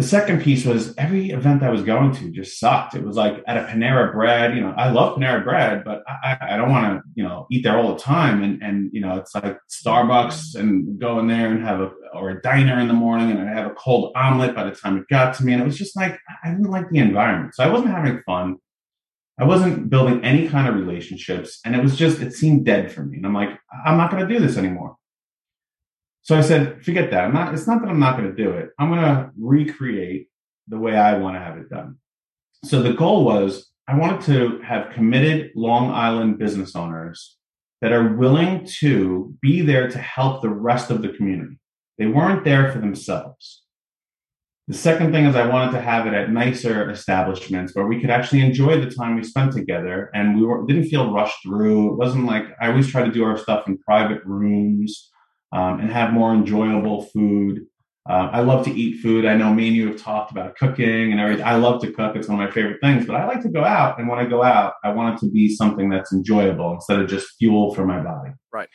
[0.00, 2.94] The second piece was every event I was going to just sucked.
[2.94, 6.38] It was like at a Panera Bread, you know, I love Panera Bread, but I,
[6.40, 8.42] I don't want to, you know, eat there all the time.
[8.42, 12.30] And, and, you know, it's like Starbucks and go in there and have a, or
[12.30, 15.08] a diner in the morning and I have a cold omelet by the time it
[15.10, 15.52] got to me.
[15.52, 17.54] And it was just like, I didn't like the environment.
[17.54, 18.56] So I wasn't having fun.
[19.38, 21.60] I wasn't building any kind of relationships.
[21.66, 23.18] And it was just, it seemed dead for me.
[23.18, 23.50] And I'm like,
[23.84, 24.96] I'm not going to do this anymore.
[26.30, 27.24] So I said, forget that.
[27.24, 28.68] I'm not, it's not that I'm not going to do it.
[28.78, 30.28] I'm going to recreate
[30.68, 31.96] the way I want to have it done.
[32.64, 37.36] So the goal was I wanted to have committed Long Island business owners
[37.80, 41.58] that are willing to be there to help the rest of the community.
[41.98, 43.64] They weren't there for themselves.
[44.68, 48.10] The second thing is I wanted to have it at nicer establishments where we could
[48.10, 51.94] actually enjoy the time we spent together and we were, didn't feel rushed through.
[51.94, 55.10] It wasn't like I always try to do our stuff in private rooms
[55.52, 57.66] um, and have more enjoyable food.
[58.08, 59.26] Uh, I love to eat food.
[59.26, 61.44] I know me and you have talked about cooking and everything.
[61.44, 62.16] I love to cook.
[62.16, 63.98] It's one of my favorite things, but I like to go out.
[63.98, 67.08] And when I go out, I want it to be something that's enjoyable instead of
[67.08, 68.30] just fuel for my body.
[68.52, 68.68] Right.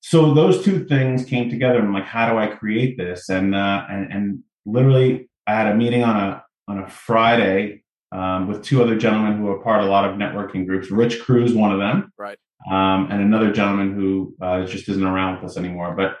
[0.00, 1.78] So those two things came together.
[1.78, 3.28] I'm like, how do I create this?
[3.28, 7.82] And, uh, and, and literally I had a meeting on a, on a Friday
[8.12, 10.90] um, with two other gentlemen who are part of a lot of networking groups.
[10.90, 12.12] Rich Cruz, one of them.
[12.16, 12.38] Right
[12.70, 15.94] um, and another gentleman who uh, just isn't around with us anymore.
[15.96, 16.16] But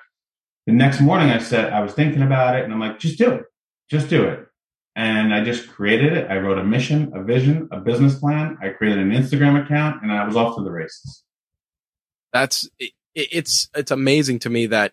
[0.66, 3.30] the next morning, I said I was thinking about it, and I'm like, just do
[3.32, 3.44] it,
[3.90, 4.46] just do it.
[4.94, 6.30] And I just created it.
[6.30, 8.58] I wrote a mission, a vision, a business plan.
[8.60, 11.24] I created an Instagram account, and I was off to the races.
[12.32, 14.92] That's it, it's it's amazing to me that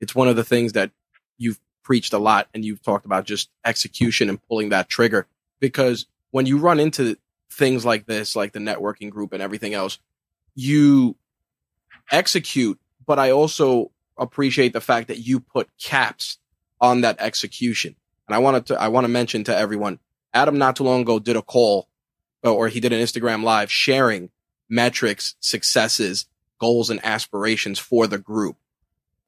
[0.00, 0.90] it's one of the things that
[1.38, 5.26] you've preached a lot, and you've talked about just execution and pulling that trigger.
[5.60, 7.16] Because when you run into
[7.50, 9.98] things like this, like the networking group and everything else,
[10.58, 11.14] you
[12.10, 16.38] execute, but I also appreciate the fact that you put caps
[16.80, 17.94] on that execution.
[18.26, 20.00] And I wanted to, I want to mention to everyone,
[20.34, 21.88] Adam not too long ago did a call
[22.44, 24.30] uh, or he did an Instagram live sharing
[24.68, 26.26] metrics, successes,
[26.58, 28.56] goals and aspirations for the group.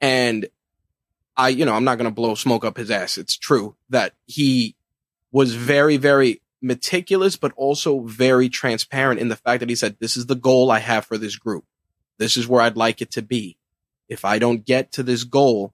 [0.00, 0.48] And
[1.36, 3.18] I, you know, I'm not going to blow smoke up his ass.
[3.18, 4.74] It's true that he
[5.30, 10.16] was very, very meticulous, but also very transparent in the fact that he said, this
[10.16, 11.64] is the goal I have for this group.
[12.18, 13.56] This is where I'd like it to be.
[14.08, 15.72] If I don't get to this goal,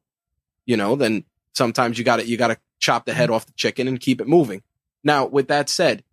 [0.65, 3.53] you know, then sometimes you got to, you got to chop the head off the
[3.53, 4.63] chicken and keep it moving.
[5.03, 6.05] Now, with that said,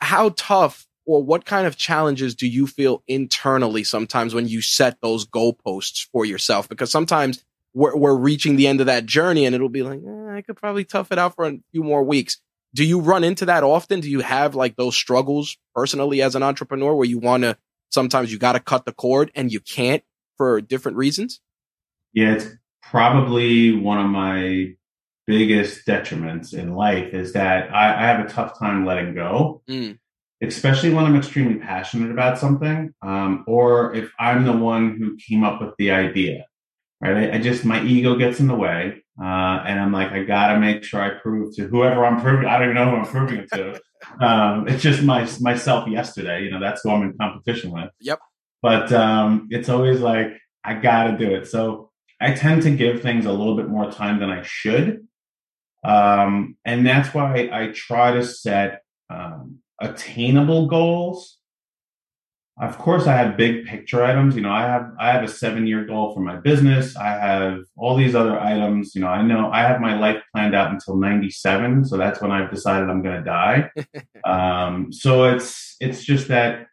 [0.00, 5.00] how tough or what kind of challenges do you feel internally sometimes when you set
[5.00, 6.68] those goalposts for yourself?
[6.68, 10.36] Because sometimes we're, we're reaching the end of that journey and it'll be like, eh,
[10.36, 12.38] I could probably tough it out for a few more weeks
[12.74, 14.00] do you run into that often?
[14.00, 17.56] Do you have like those struggles personally as an entrepreneur where you want to
[17.90, 20.02] sometimes you got to cut the cord and you can't
[20.36, 21.40] for different reasons?
[22.12, 22.46] Yeah, it's
[22.82, 24.74] probably one of my
[25.26, 29.98] biggest detriments in life is that I, I have a tough time letting go, mm.
[30.42, 35.44] especially when I'm extremely passionate about something, um, or if I'm the one who came
[35.44, 36.46] up with the idea.
[37.00, 37.16] Right?
[37.16, 40.58] I, I just my ego gets in the way, uh, and I'm like, I gotta
[40.58, 42.46] make sure I prove to whoever I'm proving.
[42.46, 43.80] I don't even know who I'm proving it to.
[44.24, 46.42] um, it's just my myself yesterday.
[46.44, 47.90] You know, that's who I'm in competition with.
[48.00, 48.20] Yep.
[48.62, 50.28] But um, it's always like
[50.64, 51.46] I gotta do it.
[51.46, 55.06] So I tend to give things a little bit more time than I should,
[55.84, 61.37] um, and that's why I try to set um, attainable goals
[62.60, 64.34] of course i have big picture items.
[64.34, 66.96] You know i have i have a seven year goal for my business.
[66.96, 68.94] I have all these other items.
[68.94, 72.30] You know i know i have my life planned out until 97 so that's when
[72.30, 73.70] i've decided i'm going to die.
[74.24, 76.66] Um, so it's it's just that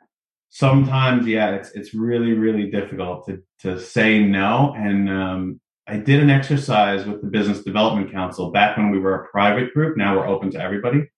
[0.50, 4.74] sometimes yeah it's it's really really difficult to to say no.
[4.76, 9.16] And um, i did an exercise with the business development council back when we were
[9.16, 9.96] a private group.
[9.96, 11.10] Now we're open to everybody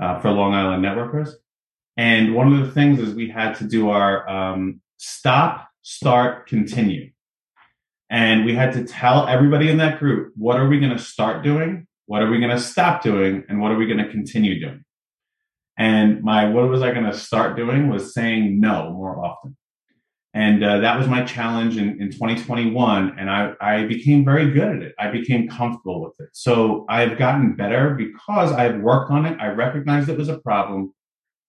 [0.00, 1.30] uh, for long island networkers
[1.96, 7.10] and one of the things is we had to do our um, stop, start, continue.
[8.10, 11.42] And we had to tell everybody in that group, what are we going to start
[11.42, 11.86] doing?
[12.06, 13.44] What are we going to stop doing?
[13.48, 14.84] And what are we going to continue doing?
[15.78, 19.56] And my, what was I going to start doing was saying no more often.
[20.32, 23.18] And uh, that was my challenge in, in 2021.
[23.18, 24.94] And I, I became very good at it.
[24.98, 26.28] I became comfortable with it.
[26.32, 29.38] So I've gotten better because I've worked on it.
[29.40, 30.92] I recognized it was a problem.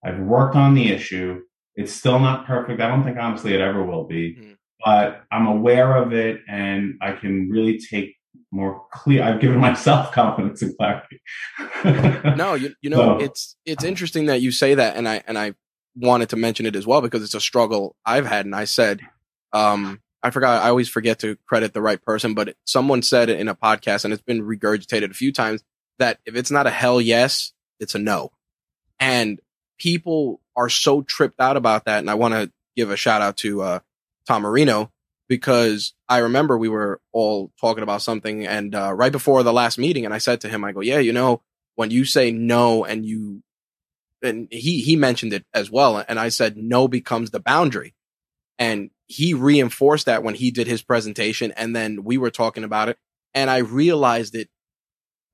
[0.04, 1.42] I've worked on the issue.
[1.74, 2.80] It's still not perfect.
[2.80, 4.56] I don't think honestly it ever will be, mm.
[4.84, 8.16] but I'm aware of it and I can really take
[8.50, 9.22] more clear.
[9.22, 11.20] I've given myself confidence and clarity.
[12.36, 14.96] no, you, you know, so, it's, it's interesting that you say that.
[14.96, 15.54] And I, and I
[15.94, 18.44] wanted to mention it as well because it's a struggle I've had.
[18.44, 19.00] And I said,
[19.52, 23.38] um, I forgot, I always forget to credit the right person, but someone said it
[23.38, 25.62] in a podcast and it's been regurgitated a few times
[25.98, 28.30] that if it's not a hell yes, it's a no.
[28.98, 29.40] And
[29.78, 31.98] people are so tripped out about that.
[31.98, 33.78] And I want to give a shout out to, uh,
[34.26, 34.92] Tom Marino
[35.28, 39.78] because I remember we were all talking about something and, uh, right before the last
[39.78, 40.04] meeting.
[40.04, 41.42] And I said to him, I go, yeah, you know,
[41.76, 43.42] when you say no and you,
[44.22, 46.04] and he, he mentioned it as well.
[46.08, 47.94] And I said, no becomes the boundary.
[48.58, 51.52] And he reinforced that when he did his presentation.
[51.52, 52.98] And then we were talking about it
[53.34, 54.48] and I realized it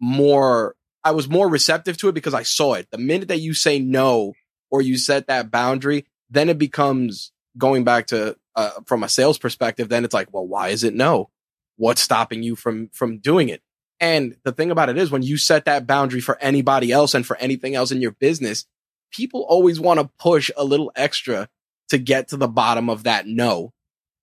[0.01, 2.91] more I was more receptive to it because I saw it.
[2.91, 4.33] The minute that you say no
[4.71, 9.39] or you set that boundary, then it becomes going back to uh, from a sales
[9.39, 9.89] perspective.
[9.89, 11.31] Then it's like, well, why is it no?
[11.77, 13.63] What's stopping you from from doing it?
[14.01, 17.27] And the thing about it is, when you set that boundary for anybody else and
[17.27, 18.67] for anything else in your business,
[19.13, 21.49] people always want to push a little extra
[21.89, 23.73] to get to the bottom of that no.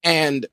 [0.04, 0.46] And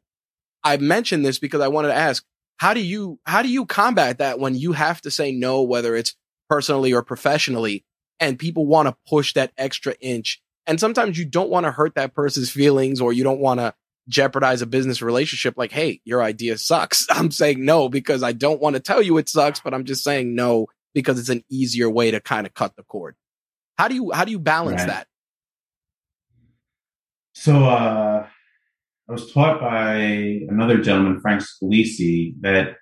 [0.62, 2.24] I mentioned this because I wanted to ask,
[2.58, 5.96] how do you, how do you combat that when you have to say no, whether
[5.96, 6.14] it's
[6.50, 7.84] personally or professionally,
[8.20, 10.42] and people want to push that extra inch?
[10.66, 13.74] And sometimes you don't want to hurt that person's feelings or you don't want to
[14.08, 17.06] jeopardize a business relationship like, Hey, your idea sucks.
[17.10, 20.02] I'm saying no because I don't want to tell you it sucks, but I'm just
[20.02, 23.14] saying no because it's an easier way to kind of cut the cord.
[23.76, 24.88] How do you, how do you balance right.
[24.88, 25.06] that?
[27.34, 28.26] So, uh,
[29.08, 29.94] I was taught by
[30.48, 32.76] another gentleman, Frank Scalisi, that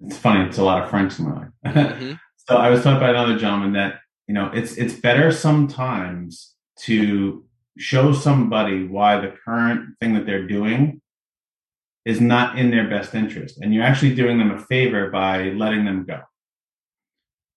[0.00, 0.48] it's funny.
[0.48, 1.48] It's a lot of Franks in my life.
[1.66, 2.12] Mm-hmm.
[2.48, 7.44] so I was taught by another gentleman that you know it's it's better sometimes to
[7.76, 11.00] show somebody why the current thing that they're doing
[12.04, 15.84] is not in their best interest, and you're actually doing them a favor by letting
[15.84, 16.20] them go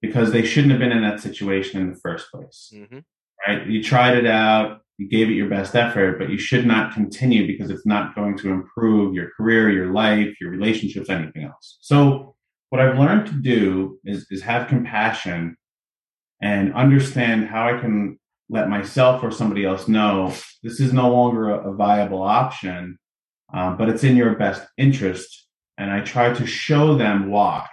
[0.02, 2.74] because they shouldn't have been in that situation in the first place.
[2.74, 3.00] Mm-hmm.
[3.48, 3.66] Right?
[3.68, 7.48] You tried it out you gave it your best effort, but you should not continue
[7.48, 11.80] because it's not going to improve your career, your life, your relationships, anything else.
[11.82, 12.36] So
[12.70, 15.58] what I've learned to do is, is have compassion
[16.40, 21.50] and understand how I can let myself or somebody else know this is no longer
[21.50, 23.00] a, a viable option,
[23.56, 25.47] um, but it's in your best interest.
[25.80, 27.66] And I try to show them why.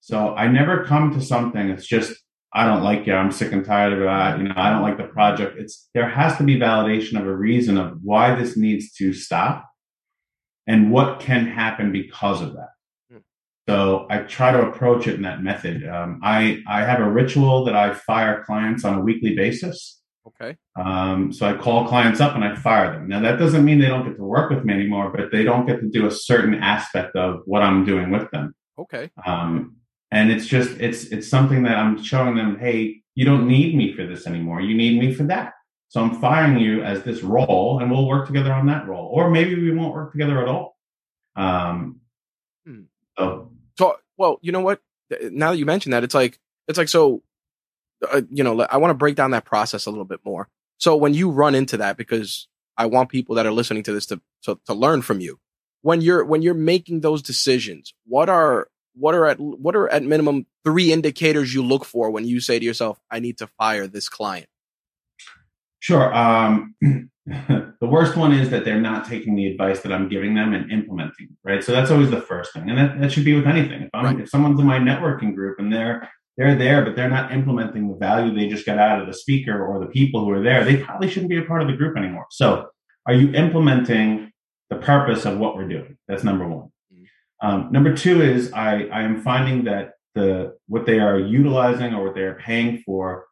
[0.00, 1.70] So I never come to something.
[1.70, 2.12] It's just
[2.56, 3.12] I don't like you.
[3.12, 4.40] I'm sick and tired of it.
[4.40, 5.58] you know, I don't like the project.
[5.58, 9.68] It's there has to be validation of a reason of why this needs to stop
[10.66, 12.70] and what can happen because of that.
[13.10, 13.18] Hmm.
[13.68, 15.86] So I try to approach it in that method.
[15.86, 20.00] Um, I I have a ritual that I fire clients on a weekly basis.
[20.26, 20.56] Okay.
[20.76, 23.06] Um, so I call clients up and I fire them.
[23.06, 25.66] Now that doesn't mean they don't get to work with me anymore, but they don't
[25.66, 28.54] get to do a certain aspect of what I'm doing with them.
[28.78, 29.10] Okay.
[29.26, 29.76] Um,
[30.10, 33.92] and it's just it's it's something that i'm showing them hey you don't need me
[33.94, 34.60] for this anymore.
[34.60, 35.54] You need me for that.
[35.88, 39.10] So i'm firing you as this role and we'll work together on that role.
[39.12, 40.76] Or maybe we won't work together at all.
[41.34, 42.00] Um
[42.64, 42.82] hmm.
[43.18, 43.50] so.
[43.78, 44.80] So well you know what?
[45.30, 46.38] Now that you mentioned that it's like
[46.68, 47.22] it's like so
[48.12, 50.48] uh, you know i want to break down that process a little bit more.
[50.78, 54.06] So when you run into that because i want people that are listening to this
[54.06, 55.38] to to, to learn from you
[55.80, 60.02] when you're when you're making those decisions, what are what are at what are at
[60.02, 63.86] minimum three indicators you look for when you say to yourself, "I need to fire
[63.86, 64.48] this client"?
[65.80, 66.12] Sure.
[66.14, 66.74] Um,
[67.26, 70.70] the worst one is that they're not taking the advice that I'm giving them and
[70.70, 71.28] implementing.
[71.44, 71.62] Right.
[71.62, 73.82] So that's always the first thing, and that, that should be with anything.
[73.82, 74.20] If I'm right.
[74.20, 77.96] if someone's in my networking group and they're they're there, but they're not implementing the
[77.96, 80.76] value they just got out of the speaker or the people who are there, they
[80.76, 82.26] probably shouldn't be a part of the group anymore.
[82.30, 82.66] So,
[83.06, 84.32] are you implementing
[84.68, 85.96] the purpose of what we're doing?
[86.08, 86.70] That's number one.
[87.42, 92.04] Um, number two is I, I am finding that the what they are utilizing or
[92.04, 93.26] what they are paying for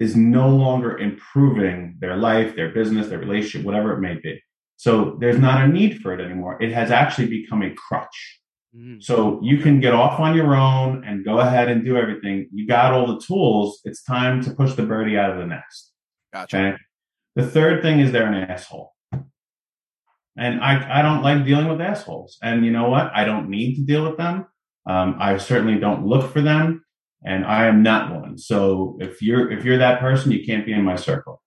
[0.00, 4.40] is no longer improving their life, their business, their relationship, whatever it may be.
[4.76, 6.60] So there's not a need for it anymore.
[6.62, 8.40] It has actually become a crutch.
[8.76, 9.00] Mm-hmm.
[9.00, 12.48] So you can get off on your own and go ahead and do everything.
[12.52, 13.80] You got all the tools.
[13.84, 15.92] It's time to push the birdie out of the nest.
[16.32, 16.56] Gotcha.
[16.56, 16.76] Okay?
[17.36, 18.92] The third thing is they're an asshole.
[20.36, 22.38] And I, I don't like dealing with assholes.
[22.42, 23.10] And you know what?
[23.14, 24.46] I don't need to deal with them.
[24.88, 26.84] Um, I certainly don't look for them
[27.24, 28.38] and I am not one.
[28.38, 31.42] So if you're if you're that person, you can't be in my circle.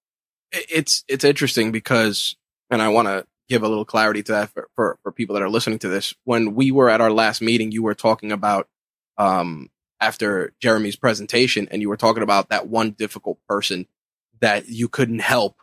[0.51, 2.35] It's it's interesting because,
[2.69, 5.41] and I want to give a little clarity to that for, for, for people that
[5.41, 6.13] are listening to this.
[6.23, 8.67] When we were at our last meeting, you were talking about
[9.17, 9.69] um,
[10.01, 13.87] after Jeremy's presentation, and you were talking about that one difficult person
[14.41, 15.55] that you couldn't help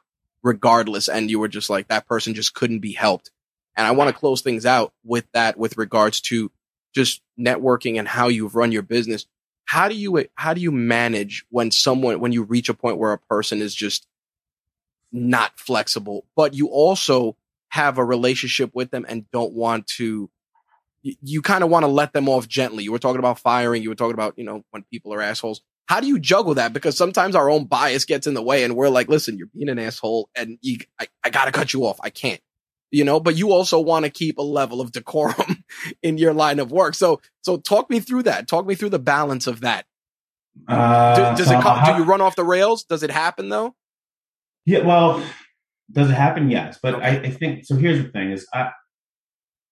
[0.47, 3.31] regardless, and you were just like that person just couldn't be helped.
[3.77, 6.51] And I want to close things out with that, with regards to
[6.95, 9.27] just networking and how you've run your business.
[9.65, 13.13] How do you how do you manage when someone when you reach a point where
[13.13, 14.07] a person is just
[15.13, 17.37] not flexible but you also
[17.69, 20.29] have a relationship with them and don't want to
[21.03, 22.85] you, you kind of want to let them off gently?
[22.85, 25.63] You were talking about firing you were talking about you know when people are assholes
[25.87, 28.77] how do you juggle that because sometimes our own bias gets in the way and
[28.77, 31.99] we're like listen you're being an asshole and you, I, I gotta cut you off
[32.03, 32.41] i can't
[32.91, 35.65] you know, but you also want to keep a level of decorum
[36.03, 36.95] in your line of work.
[36.95, 38.49] So, so talk me through that.
[38.49, 39.87] Talk me through the balance of that.
[40.67, 42.85] Uh, do, does it come, do you run off the rails?
[42.85, 43.75] Does it happen though?
[44.65, 45.23] Yeah, well,
[45.93, 46.51] does it happen?
[46.51, 46.95] Yes, but.
[46.97, 47.77] I, I, think so.
[47.77, 48.71] Here's the thing: is I,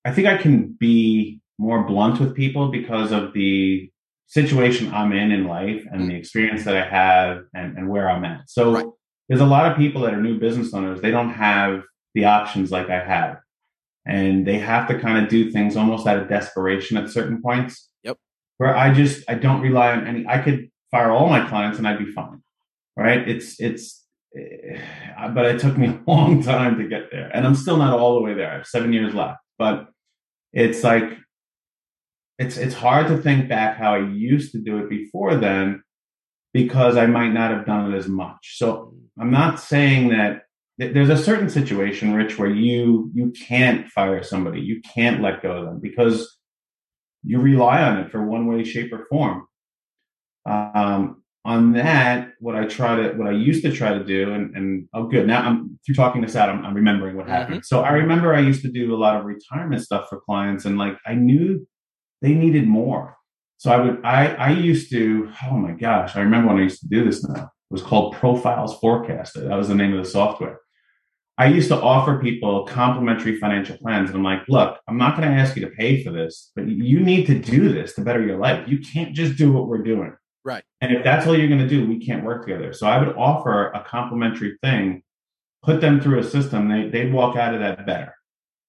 [0.04, 3.90] I think I can be more blunt with people because of the
[4.26, 6.08] situation I'm in in life and mm-hmm.
[6.08, 8.48] the experience that I have and, and where I'm at.
[8.48, 8.86] So right.
[9.28, 11.00] there's a lot of people that are new business owners.
[11.00, 11.82] They don't have
[12.14, 13.38] the options like I have,
[14.06, 17.90] And they have to kind of do things almost out of desperation at certain points.
[18.04, 18.18] Yep.
[18.58, 21.86] Where I just I don't rely on any I could fire all my clients and
[21.86, 22.42] I'd be fine.
[22.96, 23.28] Right?
[23.28, 24.04] It's it's
[24.36, 24.78] eh,
[25.34, 27.30] but it took me a long time to get there.
[27.34, 28.50] And I'm still not all the way there.
[28.50, 29.40] I have 7 years left.
[29.58, 29.88] But
[30.52, 31.18] it's like
[32.38, 35.82] it's it's hard to think back how I used to do it before then
[36.52, 38.56] because I might not have done it as much.
[38.56, 40.42] So I'm not saying that
[40.78, 45.52] there's a certain situation, Rich, where you you can't fire somebody, you can't let go
[45.58, 46.38] of them because
[47.22, 49.46] you rely on it for one way, shape, or form.
[50.46, 54.56] Um, on that, what I try to, what I used to try to do, and,
[54.56, 55.26] and oh, good.
[55.26, 56.48] Now I'm through talking this out.
[56.48, 57.56] I'm, I'm remembering what happened.
[57.56, 57.64] Mm-hmm.
[57.64, 60.78] So I remember I used to do a lot of retirement stuff for clients, and
[60.78, 61.66] like I knew
[62.24, 63.16] they needed more.
[63.58, 66.80] So I would, I, I used to, oh my gosh, I remember when I used
[66.80, 67.44] to do this now.
[67.44, 69.46] It was called Profiles Forecaster.
[69.46, 70.60] That was the name of the software.
[71.36, 74.08] I used to offer people complimentary financial plans.
[74.08, 76.66] And I'm like, look, I'm not going to ask you to pay for this, but
[76.68, 78.68] you need to do this to better your life.
[78.68, 80.14] You can't just do what we're doing.
[80.44, 80.62] Right.
[80.80, 82.72] And if that's all you're going to do, we can't work together.
[82.72, 85.02] So I would offer a complimentary thing,
[85.62, 86.68] put them through a system.
[86.68, 88.14] They, they'd walk out of that better.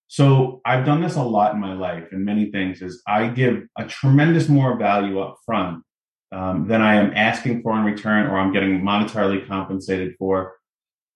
[0.07, 3.63] So I've done this a lot in my life and many things is I give
[3.77, 5.83] a tremendous more value up front
[6.31, 10.53] um, than I am asking for in return or I'm getting monetarily compensated for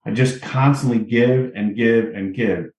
[0.05, 2.69] I just constantly give and give and give.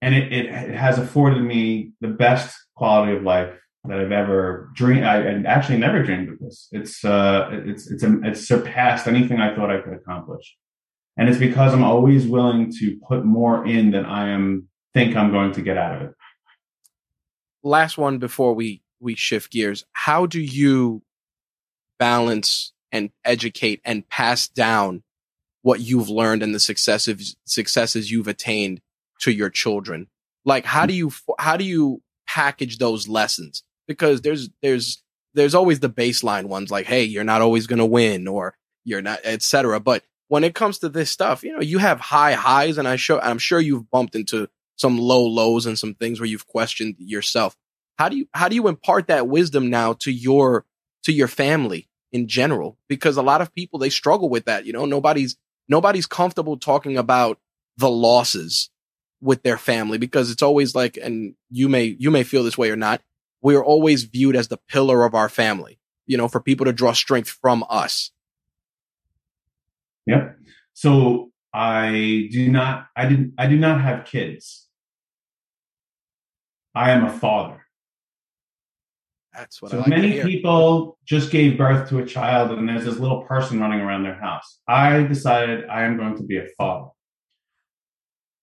[0.00, 3.52] And it, it, it has afforded me the best quality of life
[3.84, 5.04] that I've ever dreamed.
[5.04, 6.68] I, I actually never dreamed of this.
[6.72, 10.56] It's, uh, it's, it's, it's surpassed anything I thought I could accomplish.
[11.16, 15.30] And it's because I'm always willing to put more in than I am think I'm
[15.30, 16.14] going to get out of it.
[17.62, 19.84] Last one before we, we shift gears.
[19.92, 21.02] How do you
[21.98, 25.02] balance and educate and pass down
[25.62, 28.80] what you've learned and the successive successes you've attained
[29.20, 30.06] to your children
[30.44, 35.02] like how do you how do you package those lessons because there's there's
[35.34, 39.02] there's always the baseline ones like hey you're not always going to win or you're
[39.02, 42.78] not etc but when it comes to this stuff you know you have high highs
[42.78, 46.28] and i show i'm sure you've bumped into some low lows and some things where
[46.28, 47.56] you've questioned yourself
[47.98, 50.64] how do you how do you impart that wisdom now to your
[51.02, 54.72] to your family in general because a lot of people they struggle with that you
[54.72, 55.36] know nobody's
[55.68, 57.38] nobody's comfortable talking about
[57.76, 58.70] the losses
[59.20, 62.70] with their family because it's always like, and you may, you may feel this way
[62.70, 63.02] or not.
[63.42, 66.72] We are always viewed as the pillar of our family, you know, for people to
[66.72, 68.10] draw strength from us.
[70.06, 70.38] Yep.
[70.72, 74.65] So I do not, I didn't, I do not have kids.
[76.76, 77.66] I am a father.
[79.32, 82.98] That's what so like many people just gave birth to a child and there's this
[82.98, 84.60] little person running around their house.
[84.68, 86.90] I decided I am going to be a father.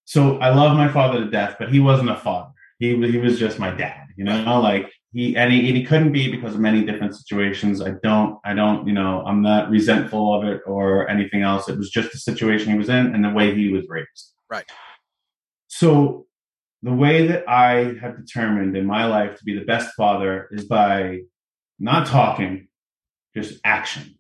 [0.06, 2.52] So I love my father to death, but he wasn't a father.
[2.80, 6.12] He, he was just my dad, you know, like he, and he, and he couldn't
[6.12, 7.82] be because of many different situations.
[7.82, 11.70] I don't, I don't, you know, I'm not resentful of it or anything else.
[11.70, 14.34] It was just the situation he was in and the way he was raised.
[14.50, 14.66] Right.
[15.68, 16.26] So
[16.84, 20.66] the way that I have determined in my life to be the best father is
[20.66, 21.22] by
[21.80, 22.68] not talking,
[23.34, 24.16] just action.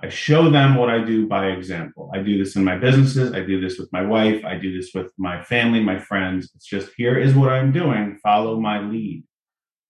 [0.00, 2.10] I show them what I do by example.
[2.14, 3.32] I do this in my businesses.
[3.32, 4.44] I do this with my wife.
[4.44, 6.50] I do this with my family, my friends.
[6.54, 8.18] It's just here is what I'm doing.
[8.22, 9.24] Follow my lead.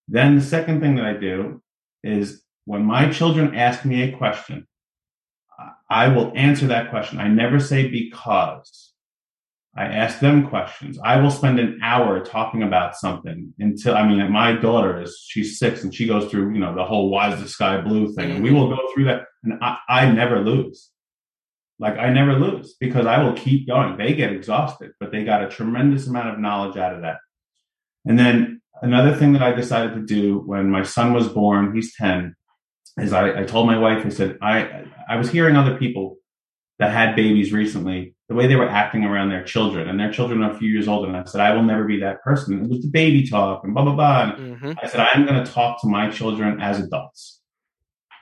[0.07, 1.61] Then the second thing that I do
[2.03, 4.65] is when my children ask me a question,
[5.89, 7.19] I will answer that question.
[7.19, 8.86] I never say because.
[9.77, 10.97] I ask them questions.
[11.03, 15.59] I will spend an hour talking about something until, I mean, my daughter is, she's
[15.59, 18.31] six and she goes through, you know, the whole why is the sky blue thing.
[18.31, 20.89] And we will go through that and I, I never lose.
[21.79, 23.97] Like I never lose because I will keep going.
[23.97, 27.17] They get exhausted, but they got a tremendous amount of knowledge out of that.
[28.03, 31.95] And then another thing that I decided to do when my son was born, he's
[31.95, 32.35] 10,
[32.97, 36.17] is I, I told my wife, I said, I, I was hearing other people
[36.79, 40.43] that had babies recently, the way they were acting around their children, and their children
[40.43, 41.07] are a few years old.
[41.07, 42.63] And I said, I will never be that person.
[42.63, 44.21] It was the baby talk and blah, blah, blah.
[44.23, 44.71] And mm-hmm.
[44.83, 47.41] I said, I'm going to talk to my children as adults.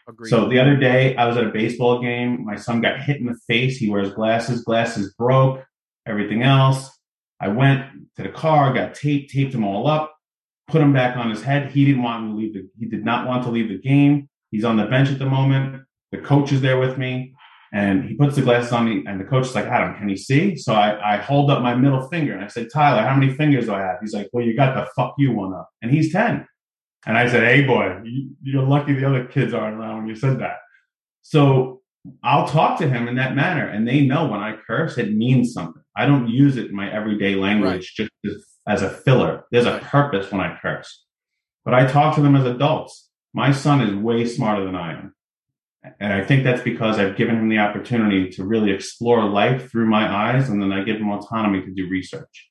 [0.08, 0.30] Agreed.
[0.30, 2.46] So the other day, I was at a baseball game.
[2.46, 3.78] My son got hit in the face.
[3.78, 4.64] He wears glasses.
[4.64, 5.64] Glasses broke.
[6.08, 6.92] Everything else.
[7.40, 7.86] I went
[8.16, 10.16] to the car, got taped, taped them all up,
[10.68, 11.72] put him back on his head.
[11.72, 12.70] He didn't want to leave the.
[12.80, 14.30] He did not want to leave the game.
[14.52, 15.84] He's on the bench at the moment.
[16.12, 17.35] The coach is there with me.
[17.76, 20.16] And he puts the glasses on me, and the coach is like, Adam, can you
[20.16, 20.56] see?
[20.56, 23.66] So I, I hold up my middle finger and I said, Tyler, how many fingers
[23.66, 23.98] do I have?
[24.00, 25.70] He's like, Well, you got the fuck you one up.
[25.82, 26.48] And he's 10.
[27.06, 30.16] And I said, Hey, boy, you, are lucky the other kids aren't around when you
[30.16, 30.60] said that.
[31.22, 31.82] So
[32.24, 33.68] I'll talk to him in that manner.
[33.68, 35.84] And they know when I curse, it means something.
[35.98, 38.08] I don't use it in my everyday language right.
[38.08, 39.44] just as, as a filler.
[39.52, 41.04] There's a purpose when I curse.
[41.66, 43.10] But I talk to them as adults.
[43.34, 45.16] My son is way smarter than I am.
[46.00, 49.88] And I think that's because I've given him the opportunity to really explore life through
[49.88, 52.50] my eyes, and then I give him autonomy to do research.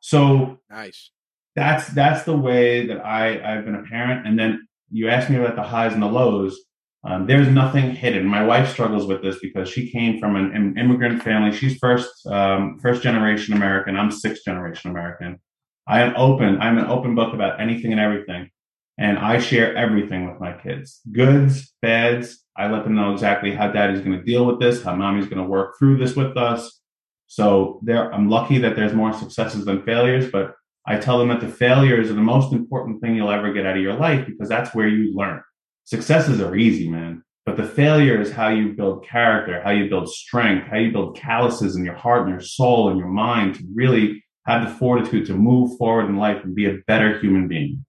[0.00, 1.10] So nice.
[1.54, 4.26] That's that's the way that I I've been a parent.
[4.26, 6.58] And then you asked me about the highs and the lows.
[7.04, 8.26] Um, there's nothing hidden.
[8.26, 11.56] My wife struggles with this because she came from an, an immigrant family.
[11.56, 13.96] She's first um, first generation American.
[13.96, 15.40] I'm sixth generation American.
[15.86, 16.60] I am open.
[16.60, 18.50] I'm an open book about anything and everything,
[18.98, 22.42] and I share everything with my kids, goods, bads.
[22.56, 25.42] I let them know exactly how daddy's going to deal with this, how mommy's going
[25.42, 26.80] to work through this with us.
[27.26, 30.54] So there, I'm lucky that there's more successes than failures, but
[30.86, 33.76] I tell them that the failures are the most important thing you'll ever get out
[33.76, 35.42] of your life because that's where you learn.
[35.84, 37.22] Successes are easy, man.
[37.44, 41.16] But the failure is how you build character, how you build strength, how you build
[41.16, 45.26] calluses in your heart and your soul and your mind to really have the fortitude
[45.26, 47.84] to move forward in life and be a better human being.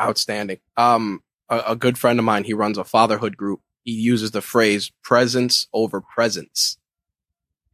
[0.00, 0.58] Outstanding.
[0.76, 3.60] Um, a, a good friend of mine, he runs a fatherhood group.
[3.82, 6.78] He uses the phrase presence over presents.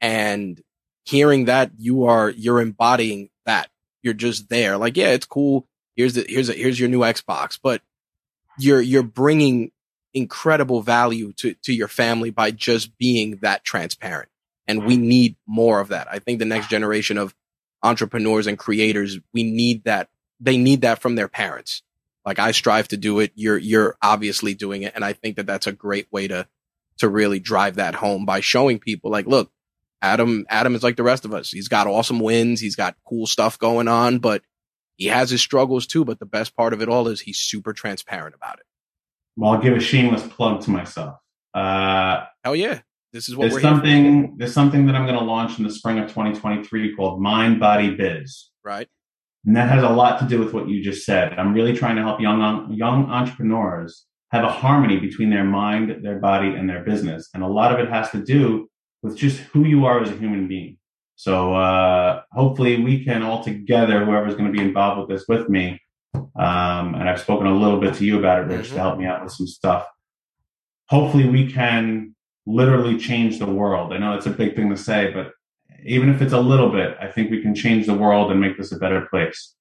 [0.01, 0.61] And
[1.05, 3.71] hearing that you are, you're embodying that.
[4.03, 4.77] You're just there.
[4.77, 5.67] Like, yeah, it's cool.
[5.97, 7.83] Here's the, here's a, here's your new Xbox, but
[8.59, 9.73] you're, you're bringing
[10.15, 14.29] incredible value to, to your family by just being that transparent.
[14.69, 16.09] And we need more of that.
[16.11, 17.35] I think the next generation of
[17.83, 20.09] entrepreneurs and creators, we need that.
[20.39, 21.83] They need that from their parents.
[22.25, 23.33] Like I strive to do it.
[23.35, 24.93] You're, you're obviously doing it.
[24.95, 26.47] And I think that that's a great way to,
[26.99, 29.51] to really drive that home by showing people like, look,
[30.01, 31.51] Adam, Adam is like the rest of us.
[31.51, 32.61] He's got awesome wins.
[32.61, 34.43] He's got cool stuff going on, but
[34.97, 36.05] he has his struggles too.
[36.05, 38.67] But the best part of it all is he's super transparent about it.
[39.37, 41.17] Well, I'll give a shameless plug to myself.
[41.55, 42.81] Uh, Hell yeah.
[43.13, 45.99] This is what there's something, there's something that I'm going to launch in the spring
[45.99, 48.49] of 2023 called Mind Body Biz.
[48.65, 48.89] Right.
[49.45, 51.33] And that has a lot to do with what you just said.
[51.39, 56.19] I'm really trying to help young, young entrepreneurs have a harmony between their mind, their
[56.19, 57.29] body, and their business.
[57.35, 58.71] And a lot of it has to do
[59.03, 60.79] with just who you are as a human being.
[61.17, 65.49] So uh, hopefully we can all together, whoever's going to be involved with this with
[65.49, 65.81] me,
[66.15, 68.75] um, and I've spoken a little bit to you about it, Rich, mm-hmm.
[68.75, 69.87] to help me out with some stuff.
[70.89, 72.15] Hopefully we can
[72.47, 73.93] literally change the world.
[73.93, 75.33] I know it's a big thing to say, but
[75.85, 78.57] even if it's a little bit, I think we can change the world and make
[78.57, 79.55] this a better place.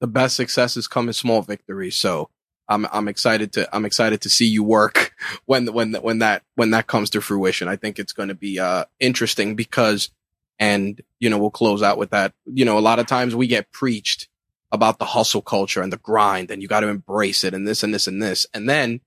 [0.00, 1.96] The best successes come in small victories.
[1.96, 2.30] So
[2.68, 5.14] I'm I'm excited to I'm excited to see you work
[5.46, 7.68] when when when that when that comes to fruition.
[7.68, 10.10] I think it's going to be uh interesting because
[10.58, 12.34] and you know we'll close out with that.
[12.46, 14.28] You know, a lot of times we get preached
[14.70, 17.82] about the hustle culture and the grind and you got to embrace it and this
[17.82, 18.46] and this and this.
[18.52, 19.00] And then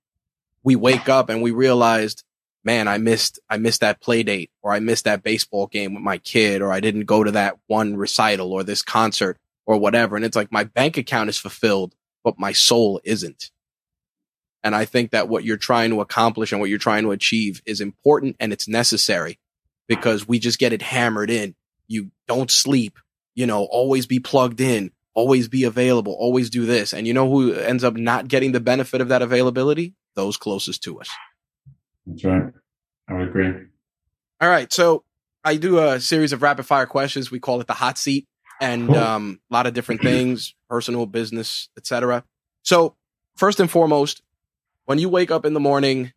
[0.64, 2.24] we wake up and we realized,
[2.64, 6.03] man, I missed, I missed that play date or I missed that baseball game with
[6.03, 10.16] my kid or I didn't go to that one recital or this concert or whatever.
[10.16, 13.51] And it's like my bank account is fulfilled, but my soul isn't.
[14.64, 17.62] And I think that what you're trying to accomplish and what you're trying to achieve
[17.66, 19.39] is important and it's necessary
[19.88, 21.55] because we just get it hammered in.
[21.88, 22.99] You don't sleep,
[23.34, 26.93] you know, always be plugged in, always be available, always do this.
[26.93, 29.95] And you know who ends up not getting the benefit of that availability?
[30.16, 31.09] Those closest to us.
[32.12, 32.53] That's right.
[33.07, 33.53] I would agree.
[34.39, 34.72] All right.
[34.72, 35.03] So
[35.43, 37.32] I do a series of rapid fire questions.
[37.32, 38.28] We call it the hot seat
[38.59, 38.97] and cool.
[38.97, 42.24] um, a lot of different things, personal, business, etc.
[42.64, 42.95] So
[43.36, 44.22] first and foremost,
[44.86, 46.14] when you wake up in the morning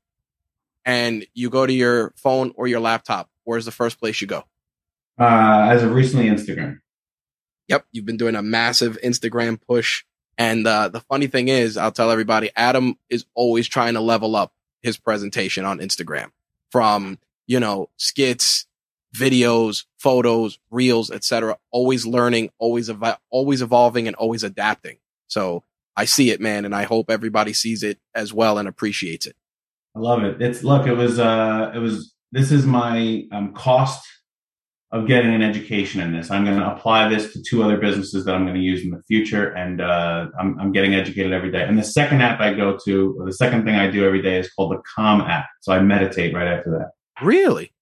[0.84, 4.44] and you go to your phone or your laptop, where's the first place you go?
[5.18, 6.80] Uh, as of recently, Instagram.
[7.68, 10.04] Yep, you've been doing a massive Instagram push.
[10.36, 14.34] And uh, the funny thing is, I'll tell everybody, Adam is always trying to level
[14.36, 14.52] up
[14.84, 16.30] his presentation on Instagram
[16.70, 18.66] from, you know, skits,
[19.16, 21.56] videos, photos, reels, etc.
[21.70, 24.98] Always learning, always ev- always evolving, and always adapting.
[25.26, 25.64] So
[25.96, 29.34] I see it, man, and I hope everybody sees it as well and appreciates it.
[29.96, 30.40] I love it.
[30.40, 32.12] It's look, it was uh, it was.
[32.30, 34.04] This is my um, cost
[34.94, 36.30] of getting an education in this.
[36.30, 38.90] I'm going to apply this to two other businesses that I'm going to use in
[38.90, 41.64] the future, and uh, I'm, I'm, getting educated every day.
[41.64, 44.38] And the second app I go to, or the second thing I do every day,
[44.38, 45.46] is called the Calm app.
[45.62, 47.24] So I meditate right after that.
[47.26, 47.72] Really?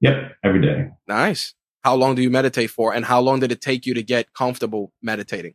[0.00, 0.88] Yep, every day.
[1.06, 1.52] Nice.
[1.84, 4.32] How long do you meditate for, and how long did it take you to get
[4.32, 5.54] comfortable meditating?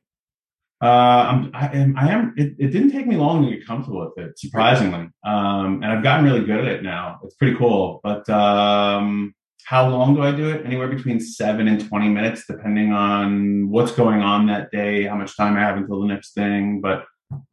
[0.80, 4.02] Uh, I'm, I am, I am it, it, didn't take me long to get comfortable
[4.16, 5.10] with it, surprisingly.
[5.26, 7.20] Um, and I've gotten really good at it now.
[7.24, 8.02] It's pretty cool.
[8.04, 9.34] But um,
[9.68, 10.66] how long do I do it?
[10.66, 15.36] Anywhere between seven and 20 minutes, depending on what's going on that day, how much
[15.36, 16.80] time I have until the next thing.
[16.80, 17.04] But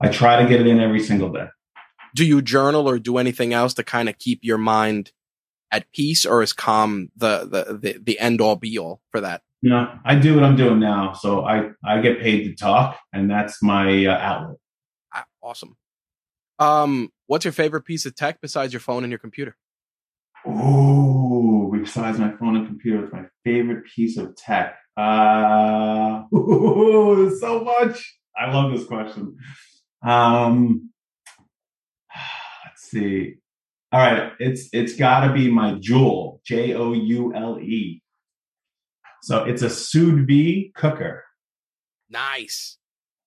[0.01, 1.49] I try to get it in every single day.
[2.15, 5.11] Do you journal or do anything else to kind of keep your mind
[5.73, 9.43] at peace or is calm the, the, the, the end all be all for that?
[9.61, 11.15] No, I do what I'm doing now.
[11.15, 14.57] So I, I get paid to talk and that's my uh, outlet.
[15.13, 15.77] Ah, awesome.
[16.61, 19.57] Um, what's your favorite piece of tech besides your phone and your computer?
[20.47, 21.54] Ooh,
[21.85, 24.77] besides my phone and computer, it's my favorite piece of tech.
[24.97, 28.19] Uh, ooh, so much.
[28.37, 29.37] I love this question.
[30.03, 30.91] Um,
[32.65, 33.35] let's see.
[33.93, 38.03] All right, it's it's got to be my Joule, J O U L E.
[39.23, 41.25] So it's a sous vide cooker.
[42.11, 42.79] Nice.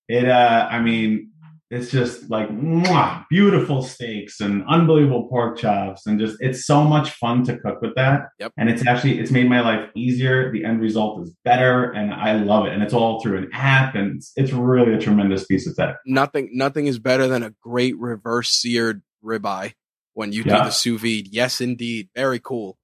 [0.09, 1.31] It, uh, I mean,
[1.69, 7.11] it's just like mwah, beautiful steaks and unbelievable pork chops and just it's so much
[7.11, 8.51] fun to cook with that yep.
[8.57, 12.33] and it's actually it's made my life easier the end result is better and i
[12.33, 15.67] love it and it's all through an app and it's, it's really a tremendous piece
[15.67, 19.73] of tech nothing nothing is better than a great reverse seared ribeye
[20.13, 20.57] when you yeah.
[20.57, 22.77] do the sous vide yes indeed very cool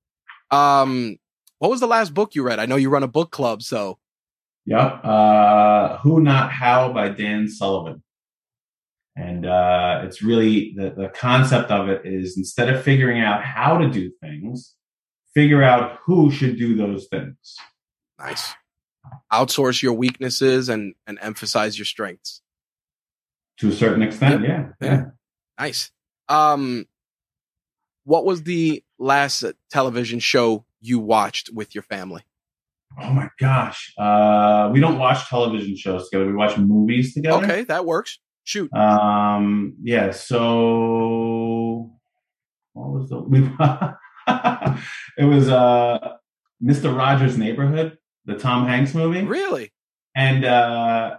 [0.51, 1.17] um
[1.59, 3.97] what was the last book you read i know you run a book club so
[4.65, 5.01] Yep.
[5.03, 8.01] Uh, Who Not How by Dan Sullivan.
[9.16, 13.78] And uh, it's really the, the concept of it is instead of figuring out how
[13.78, 14.76] to do things,
[15.36, 17.55] figure out who should do those things.
[18.20, 18.53] Nice.
[19.32, 22.41] Outsource your weaknesses and and emphasize your strengths.
[23.59, 24.70] To a certain extent, yeah.
[24.82, 24.88] Yeah.
[24.88, 25.03] yeah.
[25.59, 25.91] Nice.
[26.30, 26.86] Um
[28.05, 32.24] what was the last television show you watched with your family?
[32.99, 33.93] Oh my gosh.
[33.97, 36.28] Uh we don't watch television shows together.
[36.28, 37.43] We watch movies together.
[37.43, 38.20] Okay, that works.
[38.43, 38.73] Shoot.
[38.73, 39.75] Um.
[39.81, 40.11] Yeah.
[40.11, 41.91] So
[42.73, 43.49] what was the we?
[45.17, 46.15] it was uh
[46.59, 49.23] Mister Rogers' Neighborhood, the Tom Hanks movie.
[49.23, 49.71] Really?
[50.15, 51.17] And uh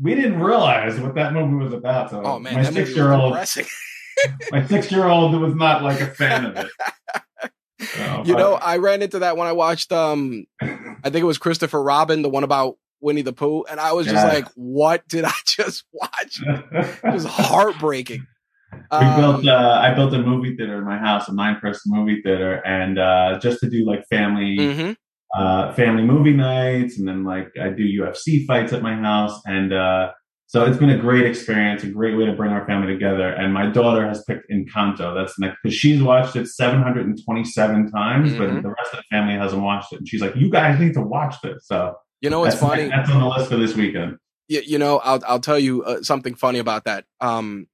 [0.00, 2.10] we didn't realize what that movie was about.
[2.10, 6.06] So oh man, my six year old, my six year old was not like a
[6.06, 6.70] fan of it.
[7.80, 9.92] So, you know, I ran into that when I watched.
[9.92, 10.66] um I
[11.04, 14.26] think it was Christopher Robin, the one about Winnie the Pooh, and I was just
[14.26, 18.26] like, "What did I just watch?" it was heartbreaking.
[18.72, 19.48] We um, built.
[19.48, 23.38] Uh, I built a movie theater in my house, a nine-person movie theater, and uh,
[23.38, 24.92] just to do like family, mm-hmm.
[25.40, 29.72] uh, family movie nights, and then like I do UFC fights at my house, and
[29.72, 30.12] uh,
[30.48, 33.28] So it's been a great experience, a great way to bring our family together.
[33.28, 35.14] And my daughter has picked Encanto.
[35.14, 38.38] That's next because she's watched it 727 times, mm-hmm.
[38.38, 39.98] but the rest of the family hasn't watched it.
[39.98, 42.88] And she's like, "You guys need to watch this." So you know, it's funny.
[42.88, 44.18] That's on the list for this weekend.
[44.48, 47.04] You, you know, I'll I'll tell you uh, something funny about that.
[47.20, 47.66] Um,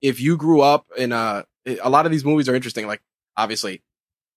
[0.00, 1.44] if you grew up in a
[1.82, 2.86] a lot of these movies are interesting.
[2.86, 3.02] Like
[3.36, 3.82] obviously,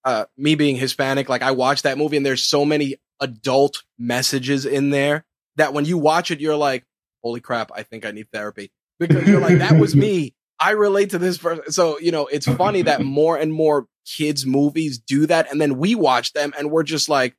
[0.04, 4.66] uh, me being Hispanic, like I watched that movie and there's so many adult messages
[4.66, 6.86] in there that when you watch it, you're like,
[7.24, 10.34] holy crap, I think I need therapy because you're like, that was me.
[10.60, 11.72] I relate to this person.
[11.72, 15.52] So, you know, it's funny that more and more kids movies do that.
[15.52, 17.36] And then we watch them and we're just like,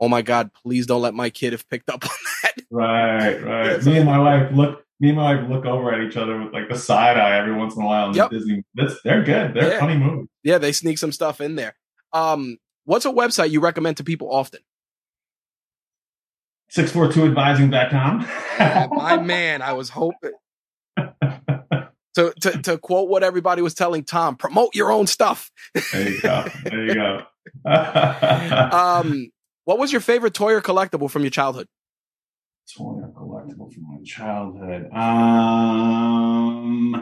[0.00, 2.54] oh my God, please don't let my kid have picked up on that.
[2.70, 3.84] Right, right.
[3.84, 6.52] me and my wife look, me and my wife look over at each other with
[6.52, 8.14] like the side eye every once in a while.
[8.14, 8.30] yep.
[8.30, 9.54] Disney, that's, they're good.
[9.54, 9.80] They're yeah.
[9.80, 10.28] funny movies.
[10.42, 11.74] Yeah, they sneak some stuff in there.
[12.12, 14.60] Um, what's a website you recommend to people often?
[16.72, 18.26] 642advising.com.
[18.58, 20.32] yeah, my man, I was hoping.
[20.96, 25.50] to, to, to quote what everybody was telling Tom, promote your own stuff.
[25.92, 26.44] there you go.
[26.64, 27.22] There you go.
[27.64, 29.30] um,
[29.68, 31.66] what was your favorite toy or collectible from your childhood?
[32.74, 34.90] Toy or collectible from my childhood.
[34.94, 36.94] Um,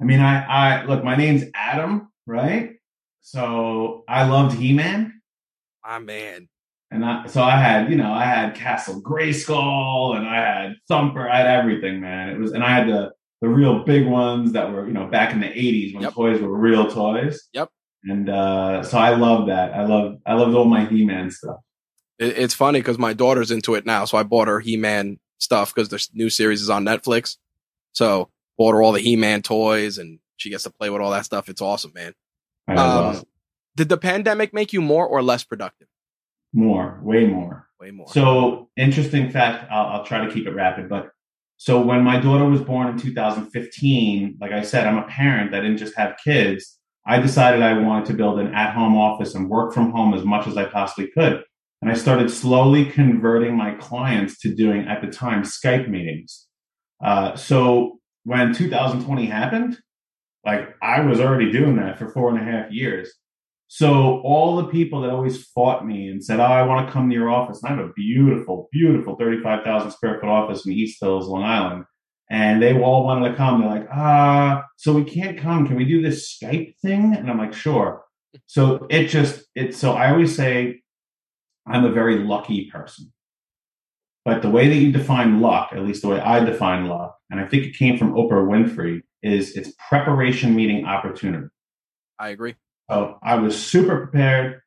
[0.00, 1.04] I mean, I, I look.
[1.04, 2.70] My name's Adam, right?
[3.20, 5.20] So I loved He Man.
[5.84, 6.48] My man.
[6.90, 11.28] And I, so I had, you know, I had Castle Grayskull and I had Thumper.
[11.28, 12.30] I had everything, man.
[12.30, 15.34] It was, and I had the the real big ones that were, you know, back
[15.34, 16.14] in the '80s when yep.
[16.14, 17.46] toys were real toys.
[17.52, 17.68] Yep.
[18.04, 19.74] And uh, so I love that.
[19.74, 21.58] I love I loved all my He Man stuff.
[22.20, 25.18] It, it's funny because my daughter's into it now, so I bought her He Man
[25.38, 27.38] stuff because the new series is on Netflix.
[27.92, 31.10] So bought her all the He Man toys, and she gets to play with all
[31.10, 31.48] that stuff.
[31.48, 32.14] It's awesome, man.
[32.68, 33.24] Um, awesome.
[33.76, 35.88] Did the pandemic make you more or less productive?
[36.52, 37.68] More, way more.
[37.80, 38.08] Way more.
[38.08, 41.10] So, interesting fact, I'll, I'll try to keep it rapid, but
[41.56, 45.60] so when my daughter was born in 2015, like I said, I'm a parent I
[45.60, 46.78] didn't just have kids.
[47.06, 50.24] I decided I wanted to build an at home office and work from home as
[50.24, 51.44] much as I possibly could.
[51.82, 56.46] And I started slowly converting my clients to doing, at the time, Skype meetings.
[57.02, 59.78] Uh, so when 2020 happened,
[60.44, 63.10] like I was already doing that for four and a half years.
[63.68, 67.08] So all the people that always fought me and said, "Oh, I want to come
[67.08, 70.72] to your office," and I have a beautiful, beautiful thirty-five thousand square foot office in
[70.72, 71.84] East Hills, Long Island,
[72.28, 73.60] and they all wanted to come.
[73.60, 75.68] They're like, "Ah, so we can't come.
[75.68, 78.02] Can we do this Skype thing?" And I'm like, "Sure."
[78.46, 79.76] So it just it.
[79.76, 80.79] So I always say,
[81.66, 83.12] I'm a very lucky person,
[84.24, 87.40] but the way that you define luck, at least the way I define luck, and
[87.40, 91.48] I think it came from Oprah Winfrey, is it's preparation meeting opportunity.
[92.18, 92.56] I agree.
[92.90, 94.62] So I was super prepared.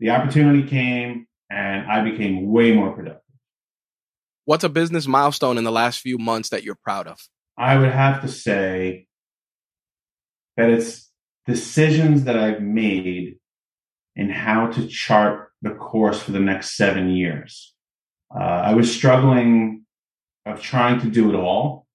[0.00, 3.22] The opportunity came and I became way more productive.
[4.44, 7.18] What's a business milestone in the last few months that you're proud of?
[7.56, 9.06] I would have to say
[10.56, 11.10] that it's
[11.46, 13.38] decisions that I've made
[14.14, 17.74] in how to chart the course for the next seven years.
[18.34, 19.84] Uh, I was struggling
[20.44, 21.86] of trying to do it all.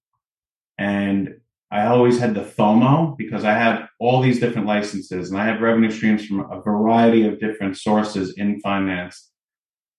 [0.78, 5.46] And I always had the FOMO because I have all these different licenses and I
[5.46, 9.30] have revenue streams from a variety of different sources in finance.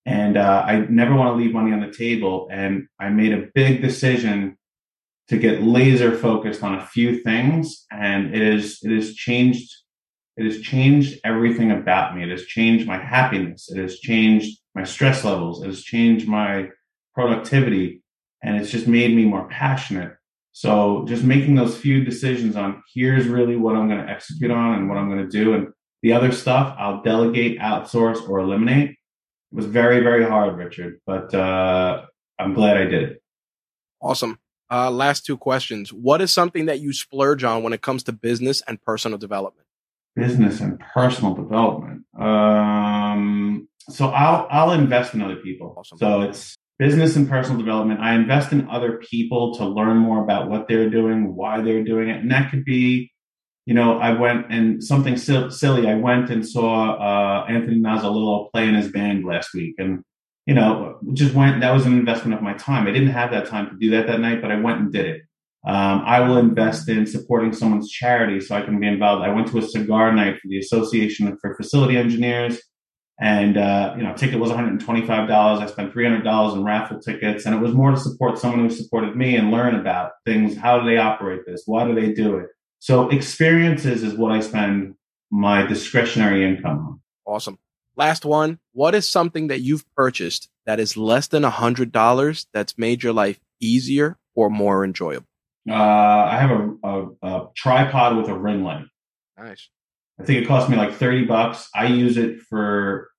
[0.05, 2.47] And uh, I never want to leave money on the table.
[2.51, 4.57] And I made a big decision
[5.29, 7.85] to get laser focused on a few things.
[7.91, 9.73] And it is, it has changed,
[10.37, 12.23] it has changed everything about me.
[12.23, 13.69] It has changed my happiness.
[13.69, 15.63] It has changed my stress levels.
[15.63, 16.69] It has changed my
[17.13, 18.01] productivity.
[18.41, 20.13] And it's just made me more passionate
[20.53, 24.75] so just making those few decisions on here's really what I'm going to execute on
[24.75, 25.55] and what I'm going to do.
[25.55, 25.67] And
[26.03, 28.91] the other stuff I'll delegate, outsource, or eliminate.
[28.91, 28.97] It
[29.51, 32.05] was very, very hard, Richard, but uh,
[32.39, 33.23] I'm glad I did it.
[33.99, 34.39] Awesome.
[34.69, 35.91] Uh, last two questions.
[35.91, 39.62] What is something that you splurge on when it comes to business and personal development?
[40.15, 42.03] Business and personal development.
[42.19, 45.75] Um, so I'll I'll invest in other people.
[45.77, 45.97] Awesome.
[45.97, 47.99] So it's business and personal development.
[47.99, 52.09] I invest in other people to learn more about what they're doing, why they're doing
[52.09, 52.17] it.
[52.21, 53.11] And that could be,
[53.65, 55.87] you know, I went and something silly.
[55.87, 59.75] I went and saw uh, Anthony Nazzolillo play in his band last week.
[59.77, 60.03] And,
[60.45, 62.87] you know, just went, that was an investment of my time.
[62.87, 65.05] I didn't have that time to do that that night, but I went and did
[65.05, 65.21] it.
[65.65, 69.23] Um, I will invest in supporting someone's charity so I can be involved.
[69.23, 72.61] I went to a cigar night for the Association for Facility Engineers
[73.19, 75.09] and uh, you know, ticket was $125.
[75.29, 79.15] I spent $300 in raffle tickets, and it was more to support someone who supported
[79.15, 80.57] me and learn about things.
[80.57, 81.63] How do they operate this?
[81.65, 82.47] Why do they do it?
[82.79, 84.95] So experiences is what I spend
[85.31, 87.01] my discretionary income on.
[87.25, 87.59] Awesome.
[87.95, 88.59] Last one.
[88.73, 93.03] What is something that you've purchased that is less than a hundred dollars that's made
[93.03, 95.27] your life easier or more enjoyable?
[95.69, 98.85] Uh, I have a, a, a tripod with a ring light.
[99.37, 99.69] Nice.
[100.19, 101.69] I think it cost me like 30 bucks.
[101.73, 103.09] I use it for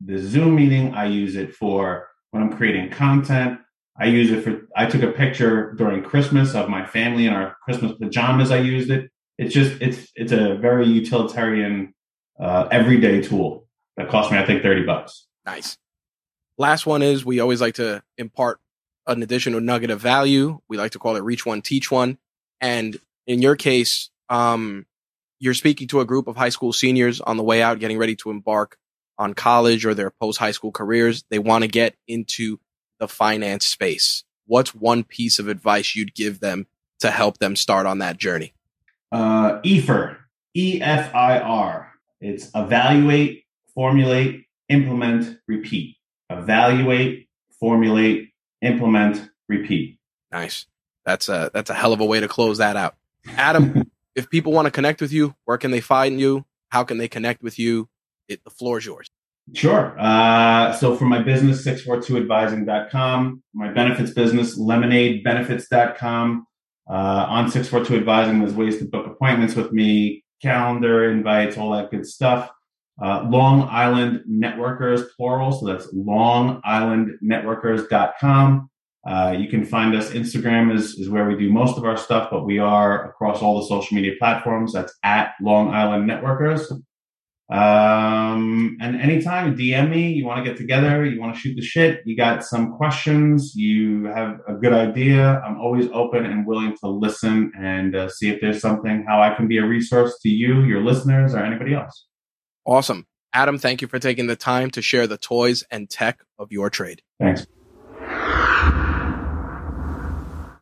[0.00, 0.94] the Zoom meeting.
[0.94, 3.58] I use it for when I'm creating content.
[4.00, 7.56] I use it for, I took a picture during Christmas of my family in our
[7.64, 8.50] Christmas pajamas.
[8.50, 9.10] I used it.
[9.38, 11.94] It's just, it's, it's a very utilitarian,
[12.40, 15.26] uh, everyday tool that cost me, I think, 30 bucks.
[15.44, 15.76] Nice.
[16.56, 18.60] Last one is we always like to impart
[19.08, 20.60] an additional nugget of value.
[20.68, 22.18] We like to call it reach one, teach one.
[22.60, 24.86] And in your case, um,
[25.40, 28.16] you're speaking to a group of high school seniors on the way out, getting ready
[28.16, 28.76] to embark
[29.18, 31.24] on college or their post high school careers.
[31.30, 32.58] They want to get into
[33.00, 34.24] the finance space.
[34.46, 36.66] What's one piece of advice you'd give them
[37.00, 38.54] to help them start on that journey?
[39.12, 40.16] Uh, EFIR,
[40.54, 41.92] E F I R.
[42.20, 43.44] It's evaluate,
[43.74, 45.96] formulate, implement, repeat.
[46.30, 47.28] Evaluate,
[47.60, 48.27] formulate,
[48.62, 49.98] implement, repeat.
[50.30, 50.66] Nice.
[51.04, 52.96] That's a that's a hell of a way to close that out.
[53.36, 56.44] Adam, if people want to connect with you, where can they find you?
[56.68, 57.88] How can they connect with you?
[58.28, 59.08] It, the floor is yours.
[59.54, 59.96] Sure.
[59.98, 66.46] Uh, so for my business, 642advising.com, my benefits business, lemonadebenefits.com.
[66.90, 71.90] Uh, on 642 Advising, there's ways to book appointments with me, calendar invites, all that
[71.90, 72.50] good stuff.
[73.02, 75.52] Uh, Long Island Networkers, plural.
[75.52, 78.70] So that's longislandnetworkers.com.
[79.06, 80.10] Uh, you can find us.
[80.10, 83.60] Instagram is, is where we do most of our stuff, but we are across all
[83.60, 84.72] the social media platforms.
[84.72, 86.68] That's at Long Island Networkers.
[87.50, 91.62] Um, and anytime DM me, you want to get together, you want to shoot the
[91.62, 95.40] shit, you got some questions, you have a good idea.
[95.40, 99.34] I'm always open and willing to listen and uh, see if there's something how I
[99.34, 102.07] can be a resource to you, your listeners, or anybody else.
[102.64, 103.06] Awesome.
[103.32, 106.70] Adam, thank you for taking the time to share the toys and tech of your
[106.70, 107.02] trade.
[107.20, 107.46] Thanks.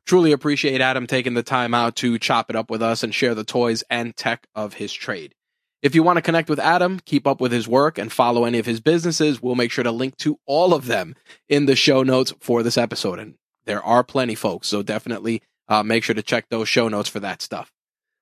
[0.05, 3.35] Truly appreciate Adam taking the time out to chop it up with us and share
[3.35, 5.35] the toys and tech of his trade.
[5.83, 8.59] If you want to connect with Adam, keep up with his work, and follow any
[8.59, 11.17] of his businesses, we'll make sure to link to all of them
[11.49, 13.19] in the show notes for this episode.
[13.19, 13.35] And
[13.67, 14.69] there are plenty, folks.
[14.69, 17.73] So definitely uh, make sure to check those show notes for that stuff.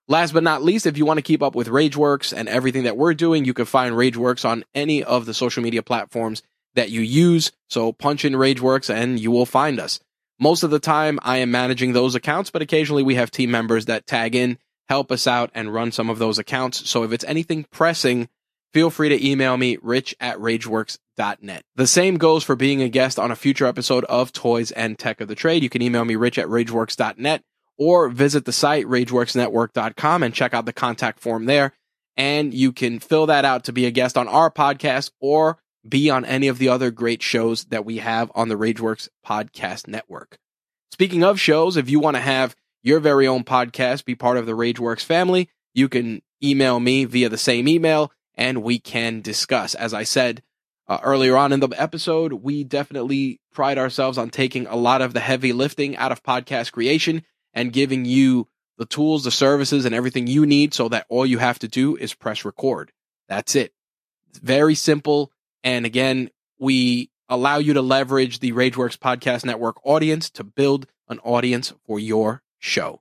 [0.06, 2.96] Last but not least, if you want to keep up with RageWorks and everything that
[2.96, 6.42] we're doing, you can find RageWorks on any of the social media platforms
[6.74, 7.52] that you use.
[7.70, 10.00] So punch in RageWorks and you will find us.
[10.38, 13.86] Most of the time, I am managing those accounts, but occasionally we have team members
[13.86, 16.88] that tag in help us out and run some of those accounts.
[16.88, 18.28] So if it's anything pressing,
[18.72, 21.62] feel free to email me, rich at rageworks.net.
[21.76, 25.20] The same goes for being a guest on a future episode of Toys and Tech
[25.20, 25.62] of the Trade.
[25.62, 27.42] You can email me, rich at rageworks.net,
[27.78, 31.72] or visit the site, rageworksnetwork.com, and check out the contact form there.
[32.16, 36.10] And you can fill that out to be a guest on our podcast or be
[36.10, 40.38] on any of the other great shows that we have on the Rageworks Podcast Network.
[40.92, 44.46] Speaking of shows, if you want to have your very own podcast, be part of
[44.46, 49.74] the Rageworks family, you can email me via the same email and we can discuss.
[49.74, 50.42] As I said
[50.86, 55.14] uh, earlier on in the episode, we definitely pride ourselves on taking a lot of
[55.14, 57.24] the heavy lifting out of podcast creation
[57.54, 61.38] and giving you the tools, the services, and everything you need so that all you
[61.38, 62.92] have to do is press record.
[63.28, 63.72] That's it.
[64.28, 65.30] It's very simple.
[65.62, 71.20] And again, we allow you to leverage the Rageworks Podcast Network audience to build an
[71.20, 73.00] audience for your show.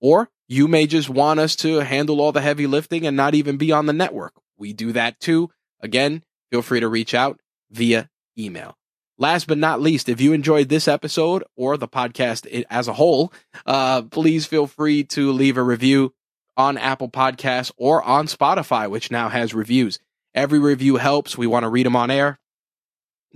[0.00, 3.56] Or you may just want us to handle all the heavy lifting and not even
[3.56, 4.34] be on the network.
[4.56, 5.50] We do that too.
[5.80, 8.76] Again, feel free to reach out via email.
[9.20, 13.34] Last but not least, if you enjoyed this episode or the podcast as a whole,
[13.66, 16.14] uh, please feel free to leave a review
[16.56, 19.98] on Apple Podcasts or on Spotify, which now has reviews.
[20.34, 21.36] Every review helps.
[21.36, 22.38] We want to read them on air.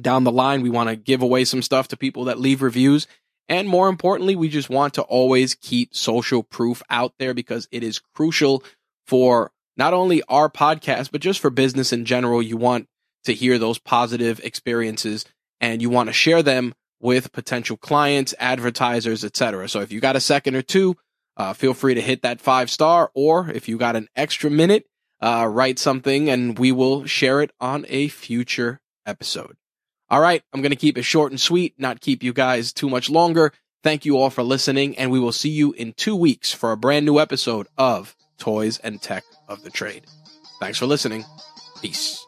[0.01, 3.07] Down the line, we want to give away some stuff to people that leave reviews.
[3.51, 7.85] And more importantly, we just want to always keep social proof out there because it
[7.85, 8.65] is crucial
[9.07, 12.41] for not only our podcast, but just for business in general.
[12.41, 12.89] You want
[13.25, 15.27] to hear those positive experiences
[15.61, 19.69] and you want to share them with potential clients, advertisers, etc.
[19.69, 20.97] So if you got a second or two,
[21.37, 24.87] uh, feel free to hit that five star, or if you got an extra minute,
[25.21, 29.57] uh, write something and we will share it on a future episode.
[30.11, 32.89] All right, I'm going to keep it short and sweet, not keep you guys too
[32.89, 33.53] much longer.
[33.83, 36.77] Thank you all for listening, and we will see you in two weeks for a
[36.77, 40.05] brand new episode of Toys and Tech of the Trade.
[40.61, 41.25] Thanks for listening.
[41.83, 42.25] Peace.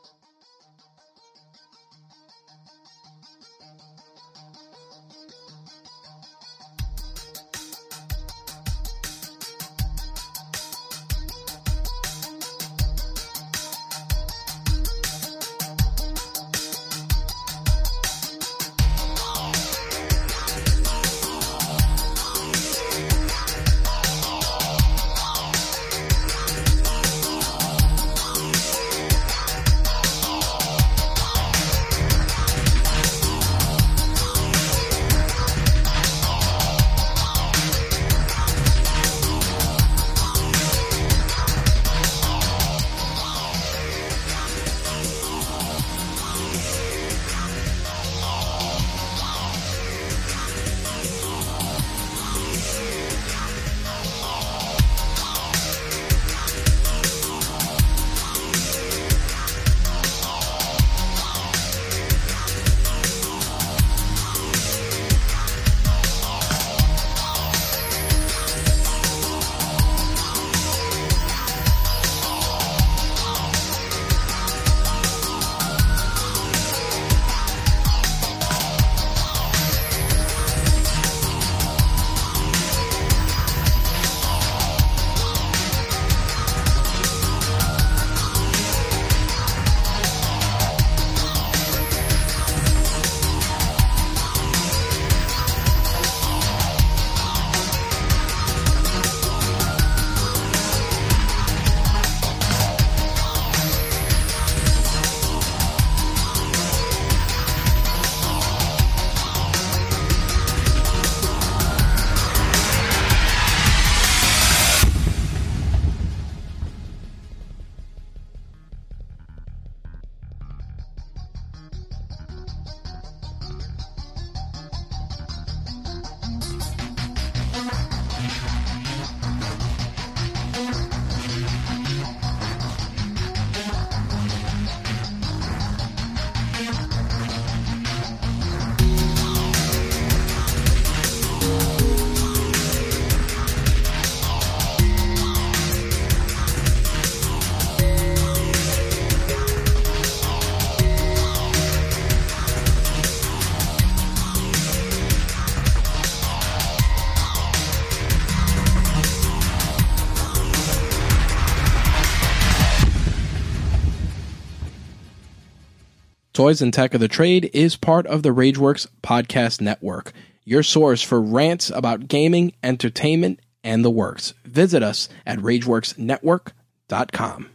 [166.46, 170.12] Toys and Tech of the Trade is part of the Rageworks Podcast Network,
[170.44, 174.32] your source for rants about gaming, entertainment, and the works.
[174.44, 177.50] Visit us at RageWorksNetwork.com.